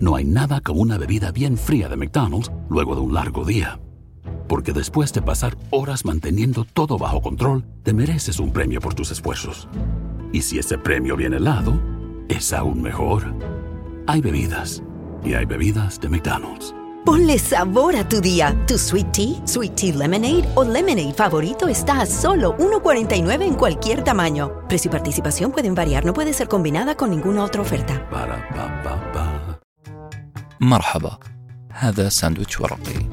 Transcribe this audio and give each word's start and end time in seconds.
No 0.00 0.16
hay 0.16 0.24
nada 0.24 0.62
como 0.62 0.80
una 0.80 0.96
bebida 0.96 1.30
bien 1.30 1.58
fría 1.58 1.88
de 1.88 1.96
McDonald's 1.96 2.50
luego 2.70 2.94
de 2.94 3.02
un 3.02 3.12
largo 3.12 3.44
día. 3.44 3.78
Porque 4.48 4.72
después 4.72 5.12
de 5.12 5.20
pasar 5.20 5.58
horas 5.70 6.06
manteniendo 6.06 6.64
todo 6.64 6.96
bajo 6.96 7.20
control, 7.20 7.64
te 7.82 7.92
mereces 7.92 8.40
un 8.40 8.50
premio 8.50 8.80
por 8.80 8.94
tus 8.94 9.10
esfuerzos. 9.10 9.68
Y 10.32 10.40
si 10.40 10.58
ese 10.58 10.78
premio 10.78 11.16
viene 11.16 11.36
helado, 11.36 11.78
es 12.28 12.52
aún 12.54 12.80
mejor. 12.80 13.34
Hay 14.06 14.22
bebidas. 14.22 14.82
Y 15.22 15.34
hay 15.34 15.44
bebidas 15.44 16.00
de 16.00 16.08
McDonald's. 16.08 16.74
Ponle 17.04 17.38
sabor 17.38 17.94
a 17.96 18.08
tu 18.08 18.22
día. 18.22 18.56
Tu 18.66 18.78
sweet 18.78 19.12
tea, 19.12 19.46
sweet 19.46 19.74
tea 19.74 19.94
lemonade 19.94 20.44
o 20.54 20.64
lemonade 20.64 21.12
favorito 21.12 21.68
está 21.68 22.00
a 22.00 22.06
solo 22.06 22.56
1.49 22.56 23.42
en 23.42 23.54
cualquier 23.54 24.02
tamaño. 24.02 24.66
Precio 24.66 24.88
y 24.88 24.92
participación 24.92 25.52
pueden 25.52 25.74
variar, 25.74 26.06
no 26.06 26.14
puede 26.14 26.32
ser 26.32 26.48
combinada 26.48 26.96
con 26.96 27.10
ninguna 27.10 27.44
otra 27.44 27.60
oferta. 27.60 28.08
Para 28.08 28.48
pa 28.50 28.82
pa 28.82 29.12
pa. 29.12 29.49
مرحبا 30.62 31.18
هذا 31.72 32.08
ساندويتش 32.08 32.60
ورقي. 32.60 33.10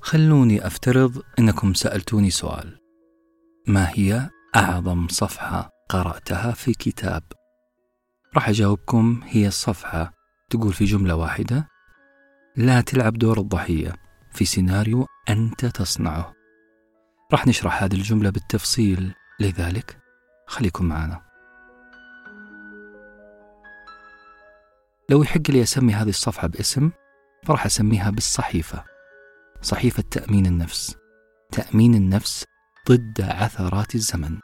خلوني 0.00 0.66
أفترض 0.66 1.22
إنكم 1.38 1.74
سألتوني 1.74 2.30
سؤال. 2.30 2.78
ما 3.66 3.88
هي 3.90 4.30
أعظم 4.56 5.08
صفحة 5.08 5.70
قرأتها 5.88 6.52
في 6.52 6.72
كتاب؟ 6.72 7.22
راح 8.34 8.48
أجاوبكم 8.48 9.20
هي 9.24 9.46
الصفحة 9.46 10.12
تقول 10.50 10.72
في 10.72 10.84
جملة 10.84 11.14
واحدة 11.14 11.68
لا 12.56 12.80
تلعب 12.80 13.18
دور 13.18 13.40
الضحية 13.40 13.92
في 14.32 14.44
سيناريو 14.44 15.06
أنت 15.28 15.66
تصنعه. 15.66 16.32
راح 17.32 17.46
نشرح 17.46 17.82
هذه 17.82 17.94
الجملة 17.94 18.30
بالتفصيل. 18.30 19.14
لذلك 19.40 19.98
خليكم 20.46 20.84
معنا. 20.84 21.20
لو 25.10 25.22
يحق 25.22 25.50
لي 25.50 25.62
أسمي 25.62 25.92
هذه 25.94 26.08
الصفحة 26.08 26.48
باسم 26.48 26.90
فراح 27.44 27.66
أسميها 27.66 28.10
بالصحيفة. 28.10 28.84
صحيفة 29.62 30.04
تأمين 30.10 30.46
النفس. 30.46 30.96
تأمين 31.52 31.94
النفس 31.94 32.44
ضد 32.88 33.20
عثرات 33.20 33.94
الزمن. 33.94 34.38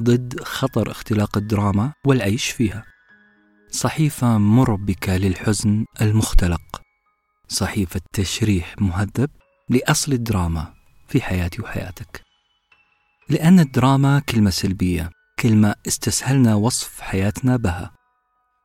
ضد 0.00 0.40
خطر 0.40 0.90
اختلاق 0.90 1.36
الدراما 1.36 1.92
والعيش 2.06 2.50
فيها. 2.50 2.84
صحيفة 3.70 4.38
مربكة 4.38 5.16
للحزن 5.16 5.84
المختلق. 6.00 6.82
صحيفة 7.48 8.00
تشريح 8.12 8.74
مهذب 8.80 9.30
لأصل 9.68 10.12
الدراما 10.12 10.74
في 11.08 11.22
حياتي 11.22 11.62
وحياتك. 11.62 12.23
لأن 13.28 13.60
الدراما 13.60 14.18
كلمة 14.18 14.50
سلبية 14.50 15.10
كلمة 15.38 15.74
استسهلنا 15.88 16.54
وصف 16.54 17.00
حياتنا 17.00 17.56
بها. 17.56 17.92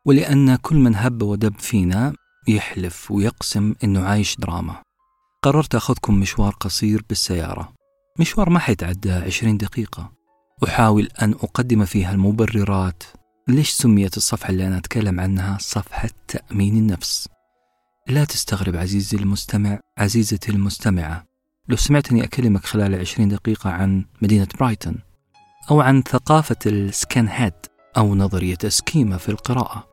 ولأن 0.06 0.56
كل 0.56 0.76
من 0.76 0.96
هب 0.96 1.22
ودب 1.22 1.60
فينا 1.60 2.14
يحلف 2.48 3.12
ويقسم 3.12 3.76
أنه 3.84 4.06
عايش 4.06 4.36
دراما. 4.40 4.82
قررت 5.44 5.76
أخذكم 5.76 6.20
مشوار 6.20 6.54
قصير 6.60 7.04
بالسيارة. 7.10 7.74
مشوار 8.20 8.50
ما 8.50 8.60
حيتعدى 8.60 9.12
عشرين 9.12 9.58
دقيقة. 9.58 10.12
أحاول 10.68 11.10
أن 11.22 11.32
أقدم 11.32 11.86
فيها 11.86 12.12
المبررات. 12.12 13.04
ليش 13.48 13.70
سميت 13.72 14.18
الصفحة 14.18 14.50
اللي 14.50 14.68
أنا 14.68 14.78
أتكلم 14.78 15.20
عنها؟ 15.20 15.58
صفحة 15.62 16.10
تأمين 16.28 16.78
النفس. 16.78 17.28
لا 18.08 18.26
تستغرب 18.26 18.76
عزيزي 18.76 19.18
المستمع 19.18 19.80
عزيزتي 19.98 20.52
المستمعة. 20.52 21.29
لو 21.70 21.76
سمعتني 21.76 22.24
أكلمك 22.24 22.66
خلال 22.66 23.00
عشرين 23.00 23.30
دقيقة 23.30 23.70
عن 23.70 24.06
مدينة 24.22 24.48
برايتون 24.60 24.96
أو 25.72 25.82
عن 25.82 26.02
ثقافة 26.02 26.56
السكن 26.66 27.28
هيد 27.28 27.54
أو 27.98 28.16
نظرية 28.16 28.58
السكيما 28.64 29.18
في 29.18 29.30
القراءة 29.30 29.88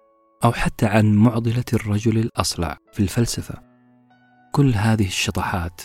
أو 0.45 0.53
حتى 0.53 0.87
عن 0.87 1.15
معضلة 1.15 1.65
الرجل 1.73 2.19
الأصلع 2.19 2.79
في 2.93 3.01
الفلسفة. 3.01 3.55
كل 4.53 4.75
هذه 4.75 5.07
الشطحات 5.07 5.81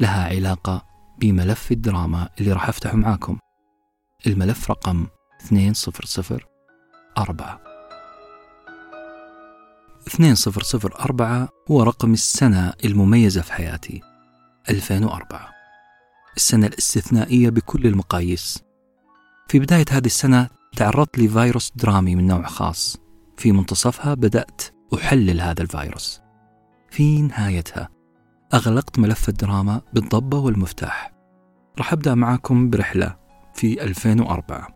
لها 0.00 0.28
علاقة 0.28 0.86
بملف 1.18 1.72
الدراما 1.72 2.28
اللي 2.40 2.52
راح 2.52 2.68
أفتحه 2.68 2.96
معاكم. 2.96 3.38
الملف 4.26 4.70
رقم 4.70 5.06
2004 5.52 7.60
2004 10.56 11.48
هو 11.70 11.82
رقم 11.82 12.12
السنة 12.12 12.72
المميزة 12.84 13.42
في 13.42 13.52
حياتي. 13.52 14.13
2004 14.70 15.54
السنة 16.36 16.66
الاستثنائية 16.66 17.50
بكل 17.50 17.86
المقاييس. 17.86 18.62
في 19.48 19.58
بداية 19.58 19.84
هذه 19.90 20.06
السنة 20.06 20.48
تعرضت 20.76 21.18
لفيروس 21.18 21.72
درامي 21.76 22.16
من 22.16 22.26
نوع 22.26 22.46
خاص. 22.46 22.96
في 23.36 23.52
منتصفها 23.52 24.14
بدأت 24.14 24.62
أحلل 24.94 25.40
هذا 25.40 25.62
الفيروس. 25.62 26.20
في 26.90 27.22
نهايتها 27.22 27.88
أغلقت 28.54 28.98
ملف 28.98 29.28
الدراما 29.28 29.80
بالضبة 29.92 30.38
والمفتاح. 30.38 31.12
راح 31.78 31.92
أبدأ 31.92 32.14
معكم 32.14 32.70
برحلة 32.70 33.16
في 33.54 33.82
2004 33.84 34.68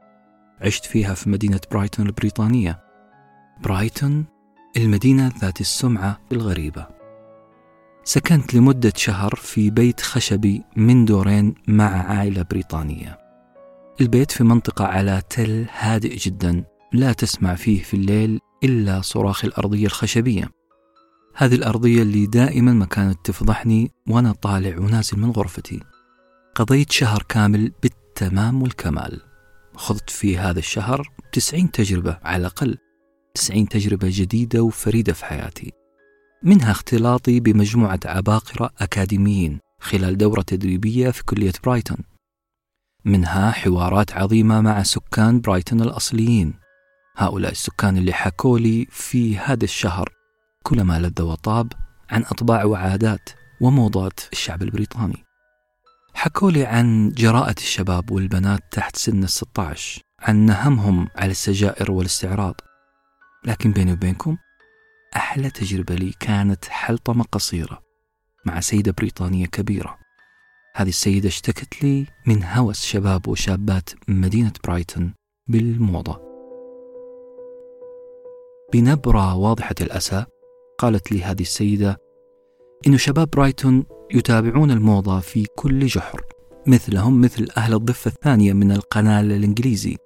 عشت 0.61 0.85
فيها 0.85 1.15
في 1.15 1.31
مدينة 1.31 1.61
برايتون 1.71 2.07
البريطانية. 2.07 2.81
برايتون 3.61 4.25
المدينة 4.77 5.33
ذات 5.41 5.61
السمعة 5.61 6.21
الغريبة. 6.33 6.98
سكنت 8.09 8.55
لمدة 8.55 8.93
شهر 8.97 9.35
في 9.35 9.71
بيت 9.71 10.01
خشبي 10.01 10.63
من 10.77 11.05
دورين 11.05 11.55
مع 11.69 11.85
عائلة 11.85 12.43
بريطانية. 12.43 13.19
البيت 14.01 14.31
في 14.31 14.45
منطقة 14.45 14.85
على 14.85 15.23
تل 15.31 15.67
هادئ 15.79 16.17
جدا 16.17 16.65
لا 16.93 17.13
تسمع 17.13 17.55
فيه 17.55 17.83
في 17.83 17.95
الليل 17.95 18.41
إلا 18.65 19.01
صراخ 19.01 19.45
الأرضية 19.45 19.87
الخشبية. 19.87 20.51
هذه 21.37 21.55
الأرضية 21.55 22.03
اللي 22.03 22.27
دائما 22.27 22.73
ما 22.73 22.85
كانت 22.85 23.19
تفضحني 23.25 23.93
وأنا 24.09 24.33
طالع 24.33 24.79
ونازل 24.79 25.19
من 25.19 25.31
غرفتي. 25.31 25.81
قضيت 26.55 26.93
شهر 26.93 27.23
كامل 27.29 27.73
بالتمام 27.83 28.63
والكمال. 28.63 29.21
خضت 29.75 30.11
في 30.11 30.39
هذا 30.39 30.59
الشهر 30.59 31.11
تسعين 31.33 31.71
تجربة 31.71 32.19
على 32.23 32.41
الأقل 32.41 32.79
تسعين 33.35 33.69
تجربة 33.69 34.09
جديدة 34.11 34.63
وفريدة 34.63 35.13
في 35.13 35.25
حياتي. 35.25 35.78
منها 36.43 36.71
اختلاطي 36.71 37.41
بمجموعة 37.41 38.01
عباقرة 38.05 38.71
أكاديميين 38.79 39.59
خلال 39.81 40.19
دورة 40.19 40.43
تدريبية 40.43 41.11
في 41.11 41.25
كلية 41.25 41.53
برايتون. 41.65 41.99
منها 43.05 43.51
حوارات 43.51 44.13
عظيمة 44.13 44.61
مع 44.61 44.83
سكان 44.83 45.41
برايتون 45.41 45.81
الأصليين. 45.81 46.55
هؤلاء 47.17 47.51
السكان 47.51 47.97
اللي 47.97 48.13
حكوا 48.13 48.59
لي 48.59 48.87
في 48.91 49.39
هذا 49.39 49.65
الشهر 49.65 50.09
كل 50.63 50.83
ما 50.83 50.99
لذ 50.99 51.23
وطاب 51.23 51.73
عن 52.11 52.23
أطباع 52.23 52.65
وعادات 52.65 53.31
وموضات 53.61 54.21
الشعب 54.33 54.63
البريطاني. 54.63 55.25
حكوا 56.15 56.51
لي 56.51 56.67
عن 56.67 57.11
جراءة 57.11 57.55
الشباب 57.59 58.11
والبنات 58.11 58.61
تحت 58.71 58.97
سن 58.97 59.25
الستة 59.25 59.75
عن 60.21 60.37
نهمهم 60.37 61.09
على 61.17 61.31
السجائر 61.31 61.91
والاستعراض. 61.91 62.61
لكن 63.45 63.73
بيني 63.73 63.93
وبينكم 63.93 64.37
أحلى 65.17 65.51
تجربة 65.51 65.95
لي 65.95 66.13
كانت 66.21 66.65
حلطمة 66.65 67.25
قصيرة 67.25 67.83
مع 68.45 68.61
سيدة 68.61 68.95
بريطانية 68.99 69.47
كبيرة. 69.47 69.99
هذه 70.77 70.89
السيدة 70.89 71.29
اشتكت 71.29 71.83
لي 71.83 72.07
من 72.27 72.45
هوس 72.45 72.85
شباب 72.85 73.29
وشابات 73.29 73.91
مدينة 74.09 74.53
برايتون 74.65 75.15
بالموضة. 75.49 76.21
بنبرة 78.73 79.35
واضحة 79.37 79.75
الأسى 79.81 80.25
قالت 80.79 81.13
لي 81.13 81.23
هذه 81.23 81.43
السيدة 81.43 81.97
إن 82.87 82.97
شباب 82.97 83.31
برايتون 83.31 83.85
يتابعون 84.15 84.71
الموضة 84.71 85.21
في 85.21 85.47
كل 85.57 85.87
جحر 85.87 86.23
مثلهم 86.67 87.21
مثل 87.21 87.49
أهل 87.57 87.75
الضفة 87.75 88.09
الثانية 88.09 88.53
من 88.53 88.73
القنال 88.73 89.33
الإنجليزي 89.33 89.97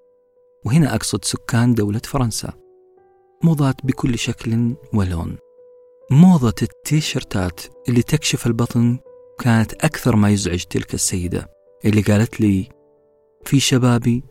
وهنا 0.65 0.95
أقصد 0.95 1.25
سكان 1.25 1.75
دولة 1.75 2.01
فرنسا. 2.05 2.62
موضات 3.45 3.75
بكل 3.85 4.19
شكل 4.19 4.75
ولون. 4.95 5.37
موضة 6.11 6.55
التيشيرتات 6.63 7.61
اللي 7.89 8.03
تكشف 8.03 8.47
البطن 8.47 8.99
كانت 9.39 9.75
أكثر 9.75 10.17
ما 10.17 10.31
يزعج 10.31 10.63
تلك 10.65 10.95
السيدة 10.95 11.49
اللي 11.85 12.03
قالت 12.03 12.41
لي 12.41 12.69
في 13.45 13.61
شبابي 13.61 14.25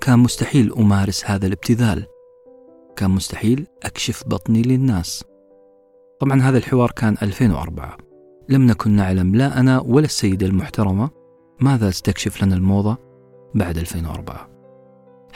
كان 0.00 0.18
مستحيل 0.18 0.72
أمارس 0.72 1.24
هذا 1.24 1.46
الابتذال. 1.46 2.06
كان 2.96 3.10
مستحيل 3.10 3.66
أكشف 3.82 4.24
بطني 4.26 4.62
للناس. 4.62 5.24
طبعا 6.20 6.42
هذا 6.42 6.58
الحوار 6.58 6.90
كان 6.90 7.16
2004 7.22 7.96
لم 8.48 8.66
نكن 8.66 8.90
نعلم 8.90 9.36
لا 9.36 9.60
أنا 9.60 9.80
ولا 9.80 10.04
السيدة 10.04 10.46
المحترمة 10.46 11.10
ماذا 11.60 11.88
استكشف 11.88 12.42
لنا 12.42 12.54
الموضة 12.54 12.96
بعد 13.54 13.78
2004 13.78 14.55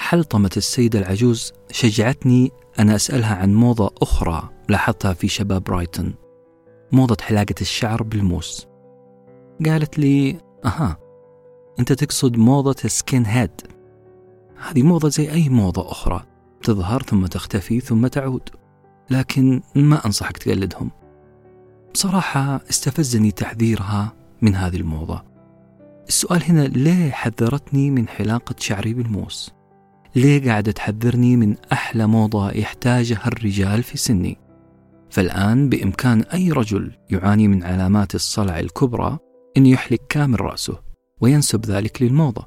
حلطمة 0.01 0.51
السيدة 0.57 0.99
العجوز؟ 0.99 1.53
شجعتني 1.71 2.51
أن 2.79 2.91
أسألها 2.91 3.35
عن 3.35 3.55
موضة 3.55 3.95
أخرى 4.03 4.49
لاحظتها 4.69 5.13
في 5.13 5.29
شباب 5.29 5.65
برايتون 5.65 6.15
موضة 6.93 7.17
حلاقة 7.21 7.55
الشعر 7.61 8.03
بالموس. 8.03 8.67
قالت 9.67 9.99
لي 9.99 10.39
أها 10.65 10.97
أنت 11.79 11.93
تقصد 11.93 12.37
موضة 12.37 12.77
السكين 12.85 13.27
هيد. 13.27 13.51
هذه 14.69 14.83
موضة 14.83 15.09
زي 15.09 15.31
أي 15.33 15.49
موضة 15.49 15.91
أخرى 15.91 16.23
تظهر 16.63 17.03
ثم 17.03 17.27
تختفي 17.27 17.81
ثم 17.81 18.07
تعود 18.07 18.49
لكن 19.11 19.63
ما 19.75 20.07
أنصحك 20.07 20.37
تقلدهم. 20.39 20.91
بصراحة 21.95 22.61
استفزني 22.71 23.31
تحذيرها 23.31 24.13
من 24.43 24.55
هذه 24.55 24.77
الموضة. 24.77 25.25
السؤال 26.09 26.43
هنا 26.45 26.61
ليه 26.61 27.11
حذرتني 27.11 27.91
من 27.91 28.09
حلاقة 28.09 28.55
شعري 28.59 28.95
بالموس؟ 28.95 29.60
ليه 30.15 30.51
قاعدة 30.51 30.73
تحذرني 30.73 31.37
من 31.37 31.57
أحلى 31.73 32.07
موضة 32.07 32.51
يحتاجها 32.51 33.27
الرجال 33.27 33.83
في 33.83 33.99
سني؟ 33.99 34.39
فالآن 35.11 35.69
بإمكان 35.69 36.21
أي 36.21 36.53
رجل 36.53 36.93
يعاني 37.11 37.49
من 37.49 37.65
علامات 37.65 38.15
الصلع 38.15 38.61
الكبرى 38.61 39.19
أن 39.57 39.67
يحلق 39.67 39.99
كامل 40.09 40.41
رأسه 40.41 40.81
وينسب 41.21 41.67
ذلك 41.67 42.03
للموضة. 42.03 42.47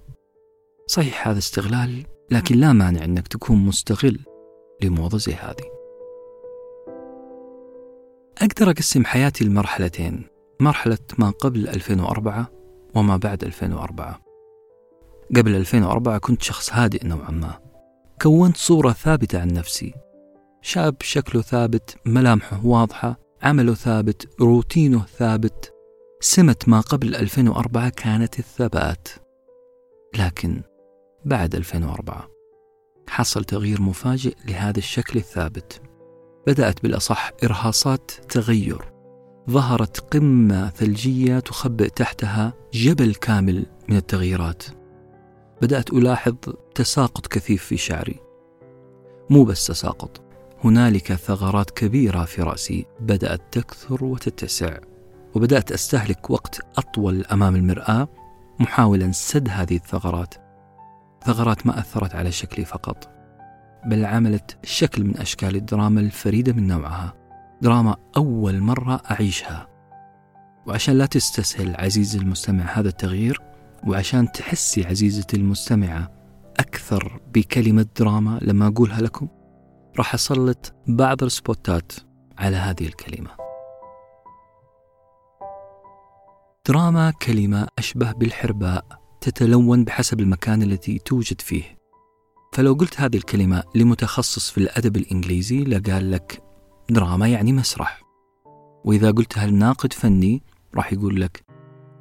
صحيح 0.88 1.28
هذا 1.28 1.38
استغلال 1.38 2.04
لكن 2.32 2.56
لا 2.56 2.74
مانع 2.74 3.04
أنك 3.04 3.28
تكون 3.28 3.58
مستغل 3.58 4.20
لموضة 4.84 5.18
زي 5.18 5.34
هذه. 5.34 5.74
أقدر 8.42 8.70
أقسم 8.70 9.06
حياتي 9.06 9.46
لمرحلتين 9.46 10.24
مرحلة 10.60 10.98
ما 11.18 11.30
قبل 11.30 11.68
2004 11.68 12.52
وما 12.96 13.18
بعد 13.18 13.44
2004 13.44 14.23
قبل 15.36 15.56
2004 15.56 16.18
كنت 16.18 16.42
شخص 16.42 16.74
هادئ 16.74 17.08
نوعا 17.08 17.32
ما. 17.32 17.60
كونت 18.22 18.58
صورة 18.58 18.92
ثابتة 18.92 19.42
عن 19.42 19.48
نفسي. 19.48 19.94
شاب 20.62 20.96
شكله 21.02 21.42
ثابت 21.42 21.96
ملامحه 22.06 22.66
واضحة 22.66 23.20
عمله 23.44 23.74
ثابت 23.74 24.42
روتينه 24.42 25.06
ثابت. 25.18 25.74
سمة 26.22 26.56
ما 26.68 26.82
قبل 26.82 27.16
2004 27.16 27.90
كانت 27.90 28.40
الثبات. 28.40 29.08
لكن 30.20 30.62
بعد 31.26 31.56
2004 31.56 32.28
حصل 33.10 33.44
تغيير 33.44 33.82
مفاجئ 33.82 34.36
لهذا 34.48 34.78
الشكل 34.78 35.20
الثابت. 35.20 35.82
بدأت 36.48 36.84
بالأصح 36.84 37.32
إرهاصات 37.44 38.12
تغير. 38.30 38.94
ظهرت 39.50 40.00
قمة 40.00 40.70
ثلجية 40.70 41.40
تخبئ 41.40 41.90
تحتها 41.90 42.54
جبل 42.74 43.16
كامل 43.16 43.66
من 43.90 43.98
التغييرات. 43.98 44.64
بدأت 45.64 45.94
ألاحظ 45.94 46.36
تساقط 46.76 47.28
كثيف 47.28 47.64
في 47.64 47.78
شعري. 47.78 48.20
مو 49.30 49.44
بس 49.44 49.68
تساقط 49.68 50.22
هنالك 50.64 51.14
ثغرات 51.14 51.72
كبيرة 51.72 52.26
في 52.26 52.42
رأسي 52.42 52.86
بدأت 53.00 53.42
تكثر 53.52 54.06
وتتسع 54.06 54.78
وبدأت 55.36 55.72
أستهلك 55.72 56.30
وقت 56.30 56.62
أطول 56.78 57.26
أمام 57.26 57.56
المرآة 57.56 58.08
محاولا 58.60 59.12
سد 59.12 59.50
هذه 59.50 59.76
الثغرات. 59.76 60.34
ثغرات 61.26 61.68
ما 61.68 61.80
أثرت 61.80 62.16
على 62.16 62.32
شكلي 62.32 62.66
فقط 62.66 63.10
بل 63.86 64.06
عملت 64.06 64.58
شكل 64.64 65.04
من 65.04 65.18
أشكال 65.18 65.56
الدراما 65.56 66.00
الفريدة 66.00 66.54
من 66.54 66.68
نوعها 66.68 67.14
دراما 67.62 67.96
أول 68.18 68.60
مرة 68.60 69.02
أعيشها. 69.12 69.68
وعشان 70.68 70.98
لا 70.98 71.06
تستسهل 71.06 71.76
عزيزي 71.76 72.20
المستمع 72.20 72.64
هذا 72.64 72.90
التغيير 72.90 73.53
وعشان 73.88 74.32
تحسي 74.32 74.86
عزيزتي 74.86 75.38
المستمعة 75.38 76.12
أكثر 76.60 77.22
بكلمة 77.34 77.86
دراما 78.00 78.40
لما 78.42 78.68
أقولها 78.68 79.02
لكم 79.02 79.28
راح 79.98 80.14
أسلط 80.14 80.74
بعض 80.88 81.24
السبوتات 81.24 81.92
على 82.38 82.58
هذه 82.58 82.88
الكلمة. 82.88 83.30
دراما 86.68 87.12
كلمة 87.12 87.68
أشبه 87.78 88.12
بالحرباء 88.12 88.86
تتلون 89.22 89.84
بحسب 89.84 90.20
المكان 90.20 90.62
الذي 90.62 91.00
توجد 91.00 91.42
فيه. 91.42 91.78
فلو 92.54 92.74
قلت 92.74 93.02
هذه 93.02 93.18
الكلمة 93.18 93.64
لمتخصص 93.76 94.52
في 94.52 94.58
الأدب 94.58 94.98
الإنجليزي 94.98 95.64
لقال 95.64 96.12
لك 96.12 96.44
دراما 96.90 97.28
يعني 97.28 97.54
مسرح. 97.54 98.02
وإذا 98.86 99.12
قلتها 99.12 99.48
لناقد 99.48 99.94
فني 99.94 100.44
راح 100.76 100.94
يقول 100.94 101.22
لك 101.22 101.44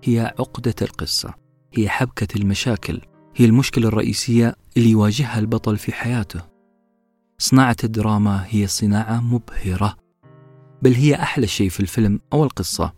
هي 0.05 0.35
عقدة 0.39 0.75
القصة. 0.83 1.42
هي 1.75 1.89
حبكة 1.89 2.37
المشاكل 2.37 3.01
هي 3.37 3.45
المشكلة 3.45 3.89
الرئيسية 3.89 4.57
اللي 4.77 4.91
يواجهها 4.91 5.39
البطل 5.39 5.77
في 5.77 5.93
حياته. 5.93 6.41
صناعة 7.39 7.77
الدراما 7.85 8.45
هي 8.49 8.67
صناعة 8.67 9.21
مبهرة 9.21 9.97
بل 10.83 10.93
هي 10.93 11.15
أحلى 11.15 11.47
شيء 11.47 11.69
في 11.69 11.81
الفيلم 11.81 12.21
أو 12.33 12.45
القصة. 12.45 12.93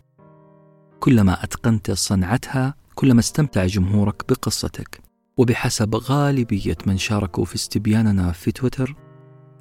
كلما 0.99 1.43
أتقنت 1.43 1.91
صنعتها 1.91 2.75
كلما 2.95 3.19
استمتع 3.19 3.65
جمهورك 3.65 4.23
بقصتك. 4.29 5.01
وبحسب 5.37 5.95
غالبية 5.95 6.77
من 6.85 6.97
شاركوا 6.97 7.45
في 7.45 7.55
استبياننا 7.55 8.31
في 8.31 8.51
تويتر 8.51 8.95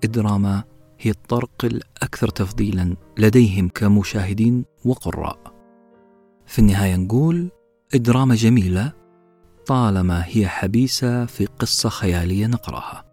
الدراما 0.04 0.64
هي 1.00 1.10
الطرق 1.10 1.64
الأكثر 1.64 2.28
تفضيلا 2.28 2.96
لديهم 3.18 3.68
كمشاهدين 3.68 4.64
وقراء. 4.84 5.54
في 6.46 6.58
النهاية 6.58 6.96
نقول 6.96 7.50
الدراما 7.94 8.34
جميلة 8.34 9.03
طالما 9.66 10.24
هي 10.26 10.48
حبيسة 10.48 11.26
في 11.26 11.46
قصة 11.46 11.88
خيالية 11.88 12.46
نقرأها. 12.46 13.04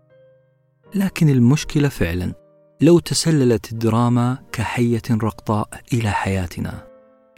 لكن 0.96 1.30
المشكلة 1.30 1.90
فعلا 1.90 2.34
لو 2.82 3.00
تسللت 3.00 3.72
الدراما 3.72 4.38
كحية 4.52 5.02
رقطاء 5.12 5.70
إلى 5.94 6.12
حياتنا 6.12 6.88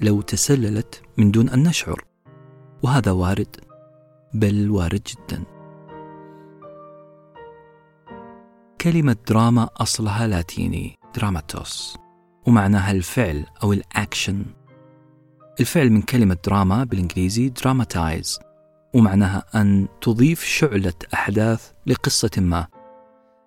لو 0.01 0.21
تسللت 0.21 1.01
من 1.18 1.31
دون 1.31 1.50
أن 1.50 1.63
نشعر. 1.63 2.06
وهذا 2.83 3.12
وارد 3.12 3.56
بل 4.33 4.69
وارد 4.69 5.01
جدا. 5.07 5.44
كلمة 8.81 9.15
دراما 9.27 9.69
أصلها 9.77 10.27
لاتيني 10.27 10.98
دراماتوس. 11.15 11.98
ومعناها 12.48 12.92
الفعل 12.92 13.45
أو 13.63 13.74
الأكشن. 13.74 14.45
الفعل 15.60 15.89
من 15.89 16.01
كلمة 16.01 16.38
دراما 16.45 16.83
بالإنجليزي 16.83 17.50
dramatize 17.50 18.39
ومعناها 18.93 19.43
أن 19.55 19.87
تضيف 20.01 20.43
شعلة 20.43 20.93
أحداث 21.13 21.71
لقصة 21.85 22.31
ما. 22.37 22.67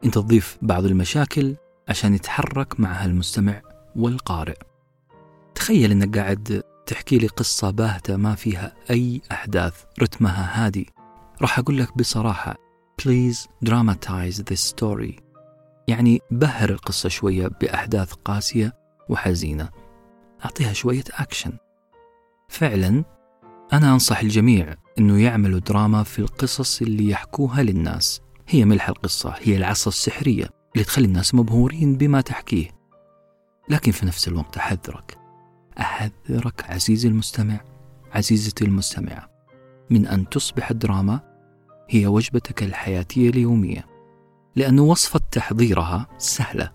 أنت 0.04 0.14
تضيف 0.14 0.58
بعض 0.62 0.84
المشاكل 0.84 1.56
عشان 1.88 2.14
يتحرك 2.14 2.81
معها 2.81 3.06
المستمع 3.06 3.62
والقارئ. 3.96 4.56
تخيل 5.54 5.90
أنك 5.90 6.19
قاعد 6.19 6.62
تحكي 6.87 7.19
لي 7.19 7.26
قصة 7.26 7.70
باهتة 7.70 8.16
ما 8.16 8.34
فيها 8.34 8.75
أي 8.90 9.20
أحداث 9.32 9.84
رتمها 10.02 10.66
هادي. 10.66 10.90
راح 11.43 11.58
أقول 11.58 11.78
لك 11.78 11.98
بصراحة 11.98 12.56
please 13.02 13.69
dramatize 13.69 14.43
this 14.50 14.72
story. 14.74 15.20
يعني 15.88 16.20
بهر 16.31 16.70
القصة 16.70 17.08
شوية 17.08 17.48
بأحداث 17.48 18.12
قاسية 18.12 18.76
وحزينة. 19.08 19.69
أعطيها 20.44 20.72
شوية 20.72 21.05
أكشن 21.12 21.53
فعلا 22.48 23.05
أنا 23.72 23.93
أنصح 23.93 24.20
الجميع 24.20 24.74
أنه 24.98 25.22
يعملوا 25.22 25.58
دراما 25.58 26.03
في 26.03 26.19
القصص 26.19 26.82
اللي 26.82 27.10
يحكوها 27.10 27.62
للناس. 27.62 28.20
هي 28.48 28.65
ملح 28.65 28.88
القصة 28.88 29.34
هي 29.38 29.56
العصا 29.56 29.88
السحرية 29.88 30.48
اللي 30.74 30.84
تخلي 30.84 31.06
الناس 31.06 31.34
مبهورين 31.34 31.96
بما 31.96 32.20
تحكيه. 32.20 32.70
لكن 33.69 33.93
في 33.93 34.06
نفس 34.06 34.29
الوقت 34.29 34.56
أحذرك 34.56 35.19
أحذرك 35.81 36.65
عزيزي 36.70 37.08
المستمع 37.08 37.60
عزيزتي 38.12 38.65
المستمعة 38.65 39.31
من 39.91 40.06
أن 40.06 40.29
تصبح 40.29 40.70
الدراما 40.70 41.20
هي 41.91 42.06
وجبتك 42.06 42.62
الحياتية 42.62 43.31
اليومية. 43.31 43.86
لأن 44.56 44.79
وصفة 44.79 45.20
تحضيرها 45.31 46.06
سهلة. 46.19 46.72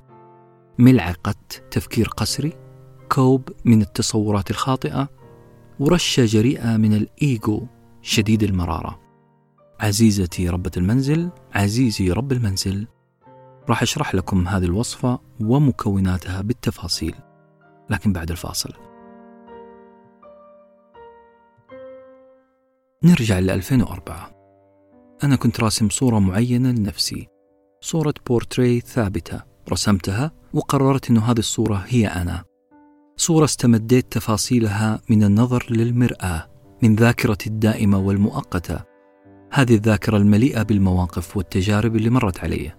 ملعقة 0.80 1.36
تفكير 1.72 2.08
قسري 2.08 2.54
كوب 3.12 3.50
من 3.66 3.82
التصورات 3.82 4.52
الخاطئة 4.52 5.10
ورشة 5.80 6.26
جريئة 6.26 6.78
من 6.78 6.94
الإيجو. 6.94 7.68
شديد 8.02 8.44
المرارة. 8.44 9.00
عزيزتي 9.80 10.50
ربة 10.50 10.72
المنزل 10.78 11.30
عزيزي 11.54 12.12
رب 12.12 12.32
المنزل 12.32 12.88
راح 13.70 13.82
أشرح 13.82 14.16
لكم 14.16 14.48
هذه 14.48 14.64
الوصفة 14.64 15.20
ومكوناتها 15.42 16.42
بالتفاصيل 16.42 17.16
لكن 17.90 18.14
بعد 18.14 18.32
الفاصل. 18.32 18.74
نرجع 23.04 23.40
ل 23.40 23.50
2004 23.50 24.32
أنا 25.24 25.36
كنت 25.36 25.60
راسم 25.60 25.90
صورة 25.90 26.20
معينة 26.20 26.72
لنفسي. 26.72 27.28
صورة 27.82 28.14
بورتري 28.28 28.80
ثابتة. 28.80 29.52
رسمتها 29.72 30.32
وقررت 30.54 31.10
أن 31.10 31.18
هذه 31.18 31.40
الصورة 31.40 31.86
هي 31.88 32.08
أنا. 32.08 32.44
صورة 33.18 33.46
استمديت 33.46 34.12
تفاصيلها 34.12 35.02
من 35.10 35.24
النظر 35.24 35.66
للمرآة. 35.70 36.51
من 36.84 36.96
ذاكرتي 36.96 37.50
الدائمة 37.50 37.98
والمؤقتة. 37.98 38.84
هذه 39.52 39.76
الذاكرة 39.76 40.18
المليئة 40.18 40.64
بالمواقف 40.64 41.38
والتجارب 41.38 41.96
اللي 41.96 42.10
مرت 42.10 42.40
علي. 42.40 42.72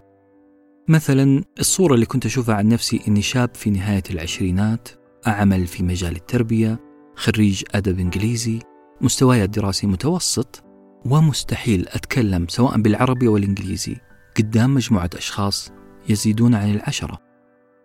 مثلا 0.88 1.44
الصورة 1.60 1.94
اللي 1.94 2.06
كنت 2.06 2.26
أشوفها 2.26 2.54
عن 2.54 2.68
نفسي 2.68 3.00
إني 3.08 3.22
شاب 3.22 3.54
في 3.54 3.70
نهاية 3.70 4.02
العشرينات 4.10 4.88
أعمل 5.26 5.66
في 5.66 5.82
مجال 5.82 6.16
التربية 6.16 6.80
خريج 7.16 7.62
أدب 7.74 7.98
إنجليزي 7.98 8.58
مستواي 9.00 9.44
الدراسي 9.44 9.86
متوسط 9.86 10.64
ومستحيل 11.04 11.88
أتكلم 11.88 12.46
سواء 12.48 12.80
بالعربي 12.80 13.26
أو 13.26 13.36
الإنجليزي. 13.36 13.96
قدام 14.36 14.74
مجموعة 14.74 15.10
أشخاص 15.16 15.72
يزيدون 16.08 16.54
عن 16.54 16.70
العشرة. 16.70 17.18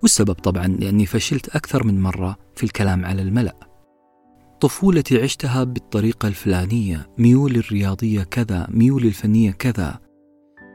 والسبب 0.02 0.34
طبعا 0.34 0.68
لأني 0.68 1.06
فشلت 1.06 1.56
أكثر 1.56 1.84
من 1.84 2.02
مرة 2.02 2.38
في 2.56 2.64
الكلام 2.64 3.06
على 3.06 3.22
الملأ. 3.22 3.67
طفولتي 4.60 5.22
عشتها 5.22 5.64
بالطريقة 5.64 6.28
الفلانية 6.28 7.10
ميولي 7.18 7.60
الرياضية 7.60 8.24
كذا 8.24 8.68
ميولي 8.70 9.08
الفنية 9.08 9.52
كذا 9.52 10.00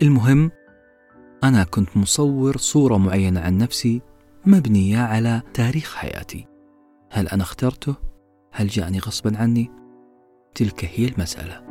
المهم 0.02 0.50
أنا 1.44 1.64
كنت 1.64 1.96
مصور 1.96 2.56
صورة 2.56 2.96
معينة 2.96 3.40
عن 3.40 3.58
نفسي 3.58 4.02
مبنية 4.46 4.98
على 4.98 5.42
تاريخ 5.54 5.94
حياتي 5.94 6.46
هل 7.10 7.28
أنا 7.28 7.42
اخترته؟ 7.42 7.94
هل 8.52 8.68
جاءني 8.68 8.98
غصبا 8.98 9.38
عني؟ 9.38 9.70
تلك 10.54 10.84
هي 10.84 11.06
المسألة 11.06 11.62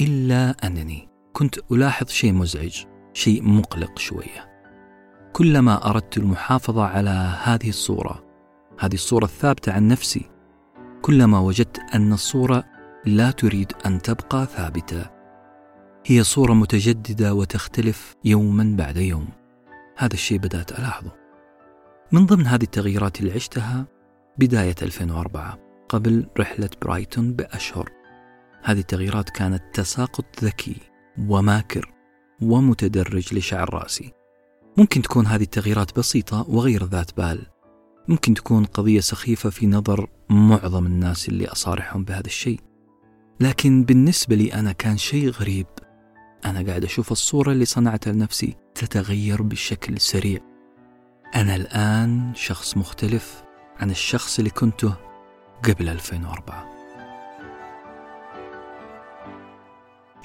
إلا 0.00 0.50
أنني 0.64 1.08
كنت 1.32 1.58
ألاحظ 1.72 2.08
شيء 2.08 2.32
مزعج 2.32 2.84
شيء 3.12 3.42
مقلق 3.42 3.98
شوية 3.98 4.62
كلما 5.32 5.90
أردت 5.90 6.18
المحافظة 6.18 6.84
على 6.84 7.38
هذه 7.42 7.68
الصورة 7.68 8.25
هذه 8.78 8.94
الصورة 8.94 9.24
الثابتة 9.24 9.72
عن 9.72 9.88
نفسي. 9.88 10.30
كلما 11.02 11.38
وجدت 11.38 11.78
أن 11.94 12.12
الصورة 12.12 12.64
لا 13.04 13.30
تريد 13.30 13.72
أن 13.86 14.02
تبقى 14.02 14.46
ثابتة. 14.46 15.10
هي 16.06 16.22
صورة 16.24 16.52
متجددة 16.52 17.34
وتختلف 17.34 18.14
يوما 18.24 18.76
بعد 18.78 18.96
يوم. 18.96 19.28
هذا 19.96 20.14
الشيء 20.14 20.38
بدأت 20.38 20.78
ألاحظه. 20.78 21.12
من 22.12 22.26
ضمن 22.26 22.46
هذه 22.46 22.62
التغييرات 22.62 23.20
اللي 23.20 23.32
عشتها 23.32 23.86
بداية 24.38 24.74
2004 24.82 25.58
قبل 25.88 26.26
رحلة 26.38 26.70
برايتون 26.82 27.32
بأشهر. 27.32 27.90
هذه 28.62 28.78
التغييرات 28.78 29.30
كانت 29.30 29.62
تساقط 29.72 30.24
ذكي 30.44 30.76
وماكر 31.28 31.92
ومتدرج 32.42 33.34
لشعر 33.34 33.74
رأسي. 33.74 34.12
ممكن 34.76 35.02
تكون 35.02 35.26
هذه 35.26 35.42
التغييرات 35.42 35.98
بسيطة 35.98 36.46
وغير 36.48 36.84
ذات 36.84 37.16
بال. 37.16 37.46
ممكن 38.08 38.34
تكون 38.34 38.64
قضية 38.64 39.00
سخيفة 39.00 39.50
في 39.50 39.66
نظر 39.66 40.08
معظم 40.30 40.86
الناس 40.86 41.28
اللي 41.28 41.46
أصارحهم 41.46 42.04
بهذا 42.04 42.26
الشيء. 42.26 42.60
لكن 43.40 43.84
بالنسبة 43.84 44.36
لي 44.36 44.54
أنا 44.54 44.72
كان 44.72 44.96
شيء 44.96 45.30
غريب. 45.30 45.66
أنا 46.44 46.66
قاعد 46.66 46.84
أشوف 46.84 47.12
الصورة 47.12 47.52
اللي 47.52 47.64
صنعتها 47.64 48.12
لنفسي 48.12 48.56
تتغير 48.74 49.42
بشكل 49.42 50.00
سريع. 50.00 50.40
أنا 51.36 51.56
الآن 51.56 52.32
شخص 52.34 52.76
مختلف 52.76 53.44
عن 53.80 53.90
الشخص 53.90 54.38
اللي 54.38 54.50
كنته 54.50 54.94
قبل 55.64 55.88
2004 55.88 56.76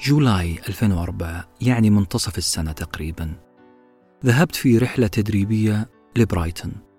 جولاي 0.00 0.58
2004 0.68 1.48
يعني 1.60 1.90
منتصف 1.90 2.38
السنة 2.38 2.72
تقريبا. 2.72 3.34
ذهبت 4.24 4.56
في 4.56 4.78
رحلة 4.78 5.06
تدريبية 5.06 5.90
لبرايتون. 6.16 6.91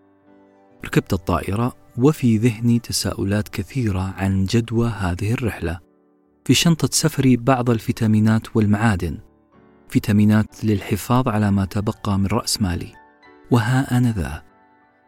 ركبت 0.85 1.13
الطائرة 1.13 1.75
وفي 1.97 2.37
ذهني 2.37 2.79
تساؤلات 2.79 3.49
كثيرة 3.49 4.13
عن 4.17 4.45
جدوى 4.45 4.89
هذه 4.89 5.33
الرحلة. 5.33 5.79
في 6.45 6.53
شنطة 6.53 6.89
سفري 6.91 7.37
بعض 7.37 7.69
الفيتامينات 7.69 8.55
والمعادن. 8.55 9.19
فيتامينات 9.89 10.65
للحفاظ 10.65 11.27
على 11.27 11.51
ما 11.51 11.65
تبقى 11.65 12.19
من 12.19 12.25
رأس 12.25 12.61
مالي. 12.61 12.93
وها 13.51 13.97
أنا 13.97 14.11
ذا. 14.11 14.43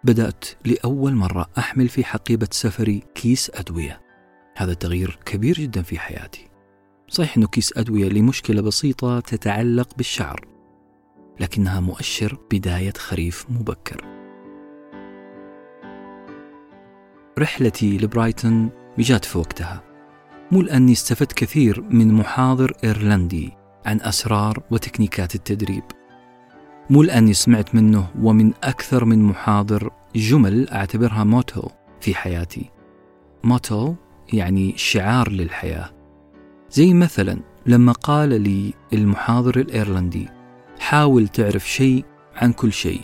بدأت 0.03 0.45
لأول 0.65 1.15
مرة 1.15 1.49
أحمل 1.57 1.89
في 1.89 2.03
حقيبة 2.03 2.47
سفري 2.51 3.03
كيس 3.15 3.51
أدوية. 3.53 4.01
هذا 4.57 4.73
تغيير 4.73 5.19
كبير 5.25 5.55
جدا 5.55 5.81
في 5.81 5.99
حياتي. 5.99 6.49
صحيح 7.07 7.37
أنه 7.37 7.47
كيس 7.47 7.77
أدوية 7.77 8.09
لمشكلة 8.09 8.61
بسيطة 8.61 9.19
تتعلق 9.19 9.95
بالشعر 9.97 10.47
لكنها 11.39 11.79
مؤشر 11.79 12.37
بداية 12.51 12.93
خريف 12.97 13.45
مبكر. 13.49 14.14
رحلتي 17.39 17.97
لبرايتون 17.97 18.69
جات 18.99 19.25
في 19.25 19.37
وقتها. 19.37 19.83
مو 20.51 20.61
لأني 20.61 20.91
استفدت 20.91 21.33
كثير 21.33 21.81
من 21.81 22.13
محاضر 22.13 22.73
إيرلندي 22.83 23.53
عن 23.85 24.01
أسرار 24.01 24.63
وتكنيكات 24.71 25.35
التدريب. 25.35 25.83
مو 26.89 27.03
لأني 27.03 27.33
سمعت 27.33 27.75
منه 27.75 28.07
ومن 28.21 28.53
أكثر 28.63 29.05
من 29.05 29.23
محاضر 29.23 29.91
جمل 30.15 30.69
أعتبرها 30.69 31.23
موتو 31.23 31.69
في 32.01 32.15
حياتي. 32.15 32.71
موتو 33.43 33.95
يعني 34.33 34.73
شعار 34.77 35.31
للحياة. 35.31 35.89
زي 36.69 36.93
مثلا 36.93 37.39
لما 37.65 37.91
قال 37.91 38.41
لي 38.41 38.73
المحاضر 38.93 39.59
الإيرلندي 39.59 40.29
حاول 40.79 41.27
تعرف 41.27 41.69
شيء 41.69 42.05
عن 42.35 42.53
كل 42.53 42.73
شيء. 42.73 43.01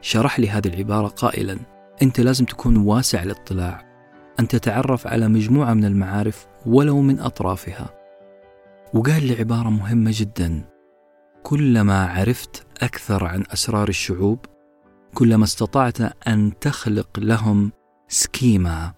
شرح 0.00 0.40
لي 0.40 0.50
هذه 0.50 0.68
العبارة 0.68 1.08
قائلا 1.08 1.75
أنت 2.02 2.20
لازم 2.20 2.44
تكون 2.44 2.76
واسع 2.76 3.22
الاطلاع. 3.22 3.86
أن 4.40 4.48
تتعرف 4.48 5.06
على 5.06 5.28
مجموعة 5.28 5.74
من 5.74 5.84
المعارف 5.84 6.46
ولو 6.66 7.00
من 7.00 7.20
أطرافها. 7.20 7.90
وقال 8.94 9.26
لي 9.26 9.34
عبارة 9.38 9.68
مهمة 9.68 10.10
جدا. 10.14 10.64
كلما 11.42 12.06
عرفت 12.06 12.66
أكثر 12.82 13.24
عن 13.24 13.44
أسرار 13.52 13.88
الشعوب 13.88 14.38
كلما 15.14 15.44
استطعت 15.44 16.00
أن 16.28 16.52
تخلق 16.60 17.18
لهم 17.18 17.72
سكيما 18.08 18.92